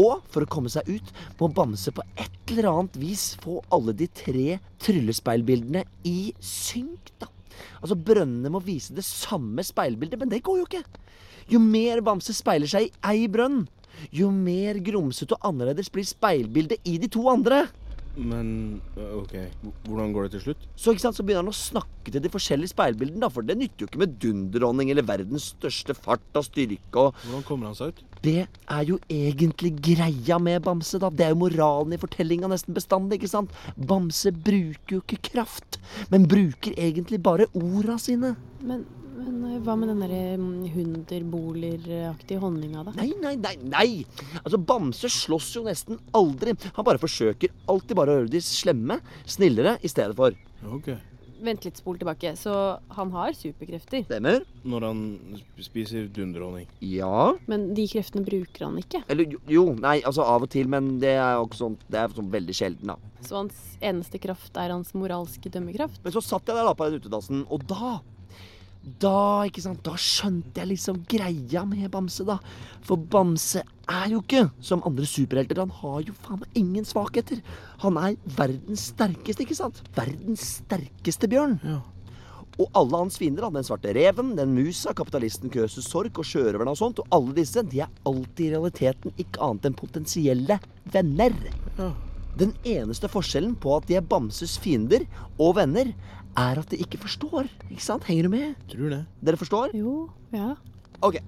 [0.00, 3.94] Og for å komme seg ut må Bamse på et eller annet vis få alle
[3.96, 7.30] de tre tryllespeilbildene i synk, da.
[7.78, 10.82] Altså, brønnene må vise det samme speilbildet, men det går jo ikke.
[11.52, 13.62] Jo mer Bamse speiler seg i ei brønn,
[14.10, 17.66] jo mer grumsete og annerledes blir speilbildet i de to andre.
[18.16, 19.34] Men øh, OK,
[19.88, 20.66] hvordan går det til slutt?
[20.78, 23.56] Så ikke sant, så begynner han å snakke til de forskjellige speilbildene, da, for det
[23.58, 27.78] nytter jo ikke med dunderdronning eller verdens største fart og styrke og Hvordan kommer han
[27.78, 28.02] seg ut?
[28.24, 31.10] Det er jo egentlig greia med Bamse, da.
[31.12, 33.54] Det er jo moralen i fortellinga nesten bestandig, ikke sant?
[33.76, 35.80] Bamse bruker jo ikke kraft,
[36.14, 38.36] men bruker egentlig bare orda sine.
[38.64, 42.94] Men, men eh, hva med den derre mm, hunderboliger-aktige honninga, da?
[42.98, 43.88] Nei, nei, nei, nei!
[44.42, 46.56] Altså, Bamse slåss jo nesten aldri.
[46.76, 50.36] Han bare forsøker alltid bare å gjøre de slemme snillere i stedet for.
[50.74, 50.94] Ok.
[51.44, 52.32] Vent litt, spol tilbake.
[52.40, 52.52] Så
[52.96, 54.06] han har superkrefter.
[54.06, 54.46] Stemmer?
[54.64, 55.02] Når han
[55.62, 56.68] spiser dunderhonning.
[56.80, 57.34] Ja.
[57.50, 59.02] Men de kreftene bruker han ikke.
[59.12, 62.16] Eller jo, jo, nei, altså av og til, men det er jo sånn, det er
[62.16, 63.12] sånn veldig sjelden, da.
[63.24, 66.00] Så hans eneste kraft er hans moralske dømmekraft.
[66.04, 67.98] Men så satt jeg der da på den utedassen, og da
[68.84, 72.36] Da, ikke sant, da skjønte jeg liksom greia med Bamse, da.
[72.84, 75.62] For Bamse er jo ikke som andre superhelter.
[75.62, 77.40] Han har jo faen meg ingen svakheter.
[77.84, 79.80] Han er verdens sterkeste, ikke sant?
[79.96, 81.56] Verdens sterkeste bjørn.
[81.64, 81.80] Ja.
[82.54, 86.78] Og alle hans fiender, den svarte reven, den musa, kapitalisten Køsus Sork og sjørøverne og
[86.78, 90.60] sånt, og alle disse, de er alltid i realiteten ikke annet enn potensielle
[90.94, 91.34] venner.
[91.80, 91.90] Ja.
[92.38, 95.06] Den eneste forskjellen på at de er Bamses fiender
[95.38, 95.90] og venner,
[96.36, 97.48] er at de ikke forstår.
[97.70, 98.06] Ikke sant?
[98.08, 98.54] Henger du med?
[98.70, 99.02] Tror det.
[99.24, 99.74] Dere forstår?
[99.76, 100.54] Jo, ja.
[101.04, 101.20] Ok.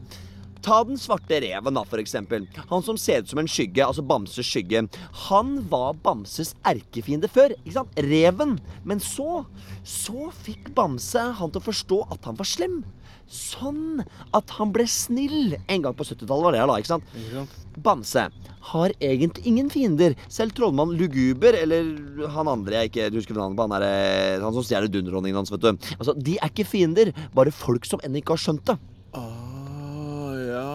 [0.67, 2.49] Ta den svarte reven, da, for eksempel.
[2.73, 4.83] Han som ser ut som en skygge, altså Bamses skygge.
[5.29, 8.01] Han var Bamses erkefiende før, ikke sant?
[8.03, 8.57] Reven.
[8.85, 9.45] Men så
[9.87, 12.81] Så fikk Bamse han til å forstå at han var slem.
[13.27, 14.05] Sånn
[14.37, 15.57] at han ble snill.
[15.67, 17.09] En gang på 70-tallet var det, da, ikke sant?
[17.19, 17.57] Ikke sant?
[17.83, 18.27] Bamse
[18.71, 20.15] har egentlig ingen fiender.
[20.33, 21.91] Selv trollmann Luguber, eller
[22.35, 25.53] han andre jeg ikke husker navnet på, han, er, eh, han som stjeler dunderdronningen hans,
[25.55, 25.91] vet du.
[25.99, 28.79] Altså, De er ikke fiender, bare folk som ennå ikke har skjønt det.
[29.19, 30.71] Ah, ja.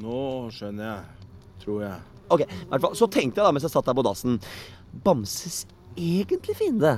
[0.00, 0.24] Nå
[0.54, 1.30] skjønner jeg.
[1.62, 2.00] Tror jeg.
[2.32, 4.38] Ok, i hvert fall, Så tenkte jeg da mens jeg satt der på dassen
[5.04, 5.62] Bamses
[5.96, 6.96] egentlige fiende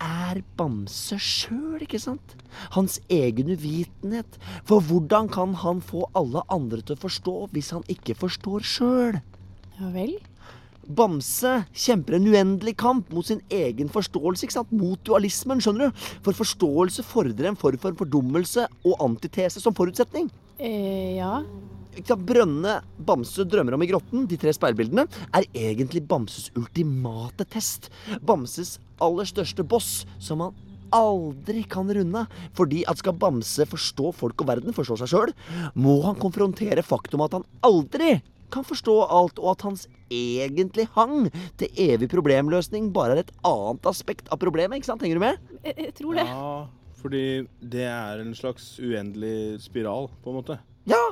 [0.00, 2.34] er Bamse sjøl, ikke sant?
[2.74, 4.38] Hans egen uvitenhet.
[4.68, 9.20] For hvordan kan han få alle andre til å forstå hvis han ikke forstår sjøl?
[9.78, 10.16] Ja vel?
[10.90, 14.72] Bamse kjemper en uendelig kamp mot sin egen forståelse, ikke sant?
[14.74, 16.06] Mot dualismen, skjønner du?
[16.24, 20.30] For forståelse fordrer en form for fordummelse og antitese som forutsetning.
[20.58, 21.38] Eh, ja.
[21.98, 27.90] Brønnene Bamse drømmer om i grotten, de tre speilbildene, er egentlig Bamses ultimate test.
[28.22, 30.58] Bamses aller største boss, som han
[30.94, 32.24] aldri kan runde.
[32.58, 35.32] Fordi at skal Bamse forstå folk og verden, forstå seg sjøl,
[35.74, 38.18] må han konfrontere faktum at han aldri
[38.50, 41.28] kan forstå alt, og at hans egentlig hang
[41.60, 44.80] til evig problemløsning bare er et annet aspekt av problemet.
[44.80, 45.04] ikke sant?
[45.06, 45.38] Henger du med?
[45.62, 46.26] Jeg, jeg tror det.
[46.26, 46.54] Ja,
[46.98, 47.24] fordi
[47.62, 50.58] det er en slags uendelig spiral, på en måte.
[50.90, 51.04] Ja!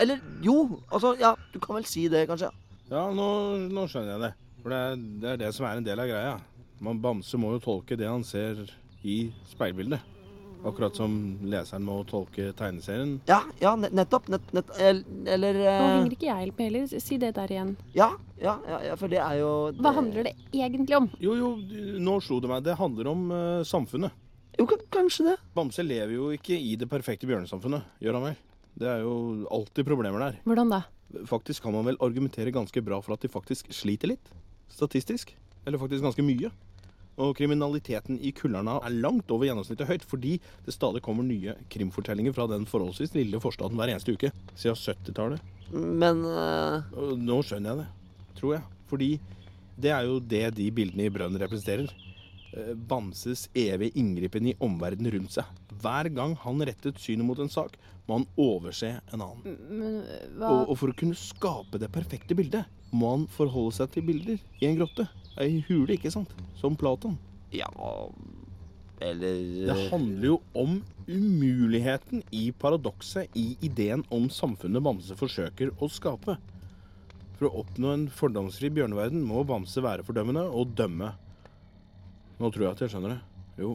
[0.00, 2.50] Eller jo, altså Ja, du kan vel si det, kanskje.
[2.90, 3.26] Ja, nå,
[3.70, 4.30] nå skjønner jeg det.
[4.60, 6.38] For det er, det er det som er en del av greia.
[6.80, 8.64] Man Bamse må jo tolke det han ser
[9.04, 10.00] i speilbildet.
[10.64, 11.12] Akkurat som
[11.48, 13.14] leseren må tolke tegneserien.
[13.28, 14.28] Ja, ja, nettopp.
[14.32, 17.00] Nett, nett, eller Nå eh, henger ikke jeg helt med heller.
[17.06, 17.70] Si det der igjen.
[17.96, 21.08] ja, ja, ja, for det er jo Hva handler det egentlig om?
[21.20, 21.54] Jo, jo,
[22.00, 22.66] nå slo det meg.
[22.66, 24.12] Det handler om uh, samfunnet.
[24.58, 25.38] Jo, kanskje det.
[25.56, 28.40] Bamse lever jo ikke i det perfekte bjørnesamfunnet, gjør han vel?
[28.80, 30.40] Det er jo alltid problemer der.
[30.48, 30.80] Hvordan da?
[31.28, 34.32] Faktisk kan man vel argumentere ganske bra for at de faktisk sliter litt.
[34.72, 35.34] Statistisk.
[35.66, 36.48] Eller faktisk ganske mye.
[37.20, 42.32] Og kriminaliteten i Kullerna er langt over gjennomsnittet høyt, fordi det stadig kommer nye krimfortellinger
[42.32, 44.32] fra den forholdsvis lille forstaden hver eneste uke.
[44.56, 45.42] Siden 70-tallet.
[45.74, 47.12] Men uh...
[47.20, 48.64] Nå skjønner jeg det, tror jeg.
[48.88, 49.10] Fordi
[49.80, 51.92] det er jo det de bildene i Brønn representerer.
[52.52, 55.46] Eh, Bamses evige inngripen i omverdenen rundt seg.
[55.80, 57.76] Hver gang han rettet synet mot en sak,
[58.08, 59.56] må han overse en annen.
[59.70, 63.76] Men eh, hva Og, og for å kunne skape det perfekte bildet, må han forholde
[63.78, 65.06] seg til bilder i en grotte.
[65.38, 66.32] Ei hule, ikke sant?
[66.58, 67.14] Som Platon.
[67.54, 67.70] Ja
[69.02, 70.76] Eller Det handler jo om
[71.08, 76.36] umuligheten i paradokset i ideen om samfunnet Bamse forsøker å skape.
[77.38, 81.14] For å oppnå en fordomsfri bjørneverden må Bamse være fordømmende og dømme.
[82.40, 83.20] Nå tror jeg at jeg skjønner det.
[83.60, 83.74] Jo,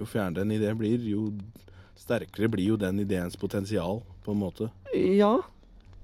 [0.00, 1.28] jo fjernere en idé blir, jo
[2.00, 4.66] sterkere blir jo den ideens potensial, på en måte.
[4.96, 5.36] Ja.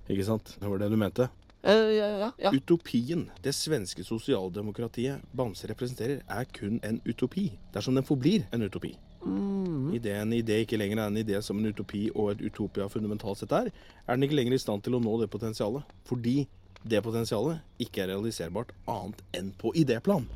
[0.07, 0.55] Ikke sant?
[0.61, 1.27] Det var det du mente?
[1.67, 2.53] Eh, ja, ja, ja.
[2.55, 8.93] Utopien, det svenske sosialdemokratiet Bamse representerer, er kun en utopi, dersom den forblir en utopi.
[9.27, 9.91] Mm.
[9.99, 13.43] Idet en idé ikke lenger er en idé som en utopi og et utopia fundamentalt
[13.43, 13.73] sett er,
[14.07, 15.83] er den ikke lenger i stand til å nå det potensialet.
[16.07, 16.45] Fordi
[16.87, 20.31] det potensialet ikke er realiserbart annet enn på idéplan.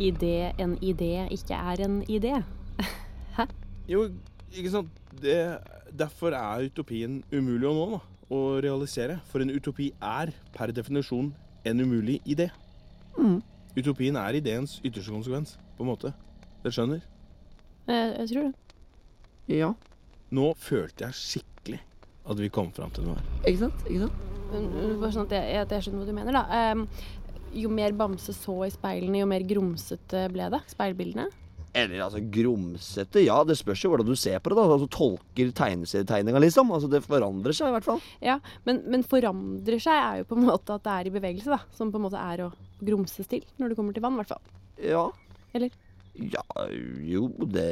[0.00, 2.40] Idé en idé ikke er en idé?
[3.36, 3.46] Hæ?
[3.90, 4.06] Jo,
[4.52, 4.96] ikke sant.
[5.20, 5.36] Det,
[5.98, 8.00] derfor er utopien umulig å nå, da.
[8.30, 9.18] Å realisere.
[9.26, 11.32] For en utopi er per definisjon
[11.66, 12.48] en umulig idé.
[13.18, 13.40] Mm.
[13.76, 16.12] Utopien er ideens ytterste konsekvens, på en måte.
[16.62, 17.04] Dere skjønner?
[17.90, 18.74] Jeg, jeg tror det.
[19.50, 19.72] Ja.
[20.30, 21.80] Nå følte jeg skikkelig
[22.30, 23.30] at vi kom fram til noe her.
[23.50, 23.86] Ikke sant?
[23.90, 24.26] Ikke sant?
[24.50, 26.42] Eh, Bare sånn at jeg, at jeg skjønner hva du mener, da.
[26.54, 26.84] Ehm,
[27.54, 30.60] jo mer Bamse så i speilene, jo mer grumsete ble det.
[30.70, 31.28] Speilbildene.
[31.72, 33.36] Eller altså grumsete, ja.
[33.46, 34.58] Det spørs jo hvordan du ser på det.
[34.58, 36.72] da Altså Tolker tegneserietegninga, liksom.
[36.74, 38.00] Altså Det forandrer seg i hvert fall.
[38.24, 41.52] Ja, men, men forandrer seg er jo på en måte at det er i bevegelse,
[41.52, 41.60] da.
[41.78, 42.50] Som på en måte er å
[42.82, 44.58] grumses til når det kommer til vann, i hvert fall.
[44.82, 45.06] Ja.
[45.54, 45.70] Eller?
[46.20, 46.42] Ja,
[47.06, 47.68] jo, det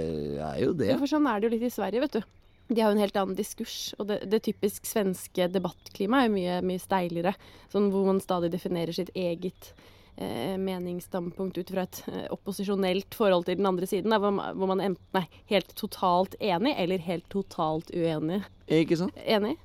[0.46, 0.92] er jo det.
[1.00, 2.22] For sånn er det jo litt i Sverige, vet du.
[2.68, 6.34] De har jo en helt annen diskurs, og det, det typisk svenske debattklimaet er jo
[6.34, 7.32] mye, mye steiligere.
[7.72, 9.70] Sånn hvor man stadig definerer sitt eget
[10.16, 14.12] eh, meningsstandpunkt ut fra et eh, opposisjonelt forhold til den andre siden.
[14.12, 18.42] Da, hvor, man, hvor man enten er helt totalt enig eller helt totalt uenig.
[18.68, 19.16] Ikke sant?
[19.24, 19.56] Enig?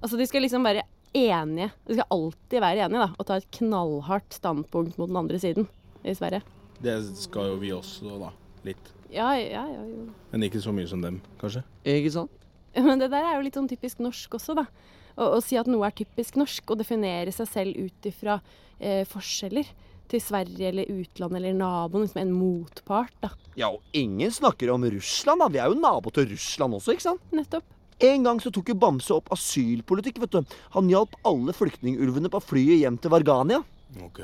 [0.00, 0.82] Altså, de skal liksom være
[1.14, 1.70] enige.
[1.86, 5.70] De skal alltid være enige, da, og ta et knallhardt standpunkt mot den andre siden
[6.02, 6.42] i Sverige.
[6.82, 8.32] Det skal jo vi også, da.
[8.66, 8.90] Litt.
[9.12, 9.82] Ja, ja, ja.
[9.84, 10.06] Jo.
[10.32, 11.62] Men ikke så mye som dem, kanskje.
[11.84, 12.32] Ikke sant?
[12.86, 14.66] Men det der er jo litt sånn typisk norsk også, da.
[15.12, 18.38] Å, å si at noe er typisk norsk, og definere seg selv ut ifra
[18.80, 19.68] eh, forskjeller.
[20.12, 23.30] til Sverige eller utlandet eller naboen, liksom en motpart, da.
[23.56, 25.46] Ja, og ingen snakker om Russland, da.
[25.48, 27.22] Vi er jo nabo til Russland også, ikke sant?
[27.32, 27.64] Nettopp.
[28.02, 30.56] En gang så tok jo Bamse opp asylpolitikk, vet du.
[30.74, 33.62] Han hjalp alle flyktningulvene på flyet hjem til Vargania.
[34.04, 34.20] Ok,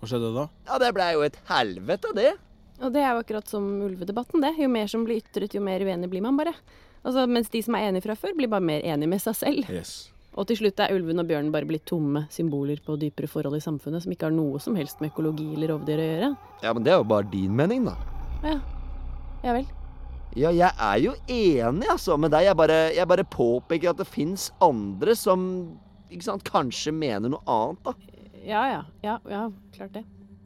[0.00, 0.48] hva skjedde da?
[0.70, 2.32] Ja, det blei jo et helvete, det.
[2.78, 4.54] Og det er jo akkurat som ulvedebatten, det.
[4.60, 6.54] Jo mer som blir ytret, jo mer uenig blir man bare.
[7.02, 9.70] Altså, Mens de som er enige fra før, blir bare mer enige med seg selv.
[9.72, 10.12] Yes.
[10.38, 13.64] Og til slutt er ulven og bjørnen bare blitt tomme symboler på dypere forhold i
[13.64, 16.28] samfunnet som ikke har noe som helst med økologi eller rovdyr å gjøre.
[16.62, 17.96] Ja, men det er jo bare din mening, da.
[18.44, 18.54] Ja.
[19.42, 19.66] Ja vel.
[20.38, 22.46] Ja, jeg er jo enig, altså, med deg.
[22.46, 25.42] Jeg bare, jeg bare påpeker at det fins andre som
[26.12, 27.96] ikke sant, kanskje mener noe annet, da.
[28.46, 28.80] Ja ja.
[29.02, 30.04] Ja, ja klart det.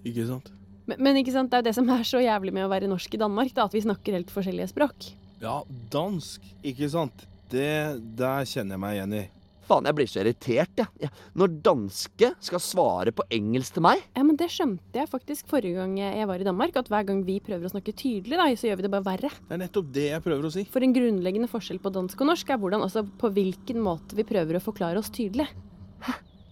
[0.08, 0.48] Ikke sant?
[0.88, 2.90] Men, men ikke sant, det er jo det som er så jævlig med å være
[2.90, 5.12] norsk i Danmark, da, at vi snakker helt forskjellige språk.
[5.42, 5.60] Ja,
[5.92, 7.24] dansk, ikke sant?
[7.52, 9.22] Det der kjenner jeg meg igjen i.
[9.62, 10.88] Faen, jeg blir så irritert, jeg.
[11.04, 11.08] Ja.
[11.38, 15.78] Når danske skal svare på engelsk til meg Ja, men det skjønte jeg faktisk forrige
[15.78, 18.68] gang jeg var i Danmark, at hver gang vi prøver å snakke tydelig, da, så
[18.68, 19.30] gjør vi det bare verre.
[19.30, 20.66] Det er nettopp det jeg prøver å si.
[20.72, 24.26] For en grunnleggende forskjell på dansk og norsk er hvordan, altså på hvilken måte vi
[24.26, 25.46] prøver å forklare oss tydelig.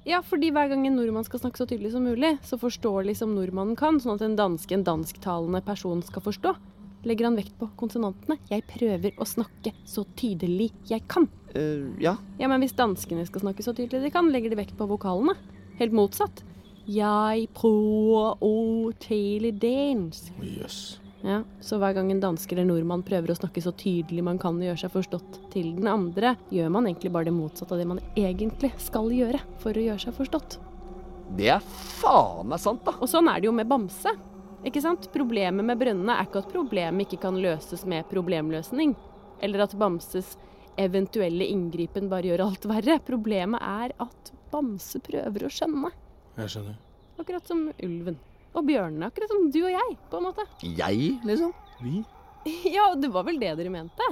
[0.08, 3.34] Ja, fordi hver gang en nordmann skal snakke så tydelig som mulig, så forståelig som
[3.36, 6.54] nordmannen kan, sånn at en danske, en dansktalende person skal forstå,
[7.08, 8.38] legger han vekt på konsonantene.
[8.48, 11.28] Jeg prøver å snakke så tydelig jeg kan.
[11.52, 12.16] Uh, Ja.
[12.40, 15.36] Ja, men hvis danskene skal snakke så tydelig de kan, legger de vekt på vokalene.
[15.80, 16.44] Helt motsatt.
[16.90, 18.54] Jeg prøver å
[19.04, 20.32] tale dansk.
[20.40, 20.98] Jøss.
[21.22, 24.56] Ja, så hver gang en danske eller nordmann prøver å snakke så tydelig man kan
[24.56, 27.88] og gjøre seg forstått til den andre, gjør man egentlig bare det motsatte av det
[27.90, 30.56] man egentlig skal gjøre for å gjøre seg forstått.
[31.36, 31.66] Det er
[32.00, 32.96] faen meg sant, da.
[32.98, 34.14] Og sånn er det jo med bamse.
[34.66, 35.06] Ikke sant?
[35.12, 38.96] Problemet med brønnene er ikke at problemet ikke kan løses med problemløsning,
[39.44, 40.34] eller at bamses
[40.80, 42.96] eventuelle inngripen bare gjør alt verre.
[43.04, 45.92] Problemet er at bamse prøver å skjønne.
[46.40, 46.80] Jeg skjønner.
[47.20, 48.16] Akkurat som ulven.
[48.54, 50.46] Og bjørnene, akkurat som du og jeg, på en måte.
[50.64, 51.52] Jeg, liksom?
[51.84, 52.00] Vi?
[52.74, 54.06] Ja, det var vel det dere mente?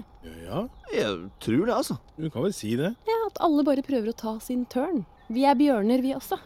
[0.44, 1.94] Ja, Jeg tror det, altså.
[2.20, 2.90] du kan vel si det.
[3.08, 5.06] Ja, At alle bare prøver å ta sin tørn.
[5.32, 6.36] Vi er bjørner, vi også.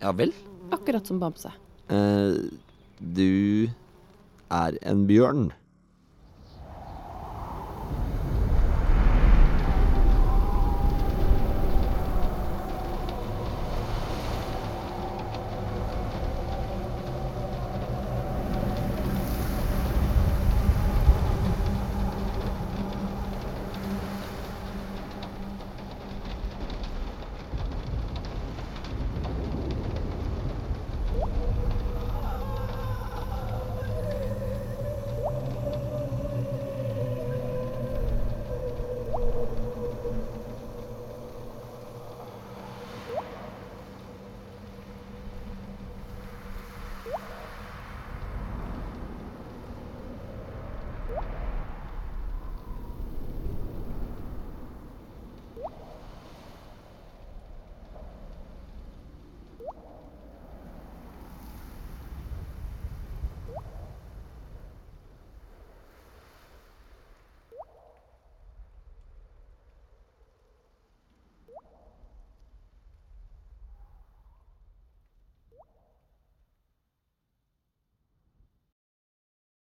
[0.00, 0.30] Ja vel.
[0.74, 1.50] Akkurat som bamse.
[1.90, 2.38] Eh,
[2.98, 3.66] du
[4.54, 5.48] er en bjørn.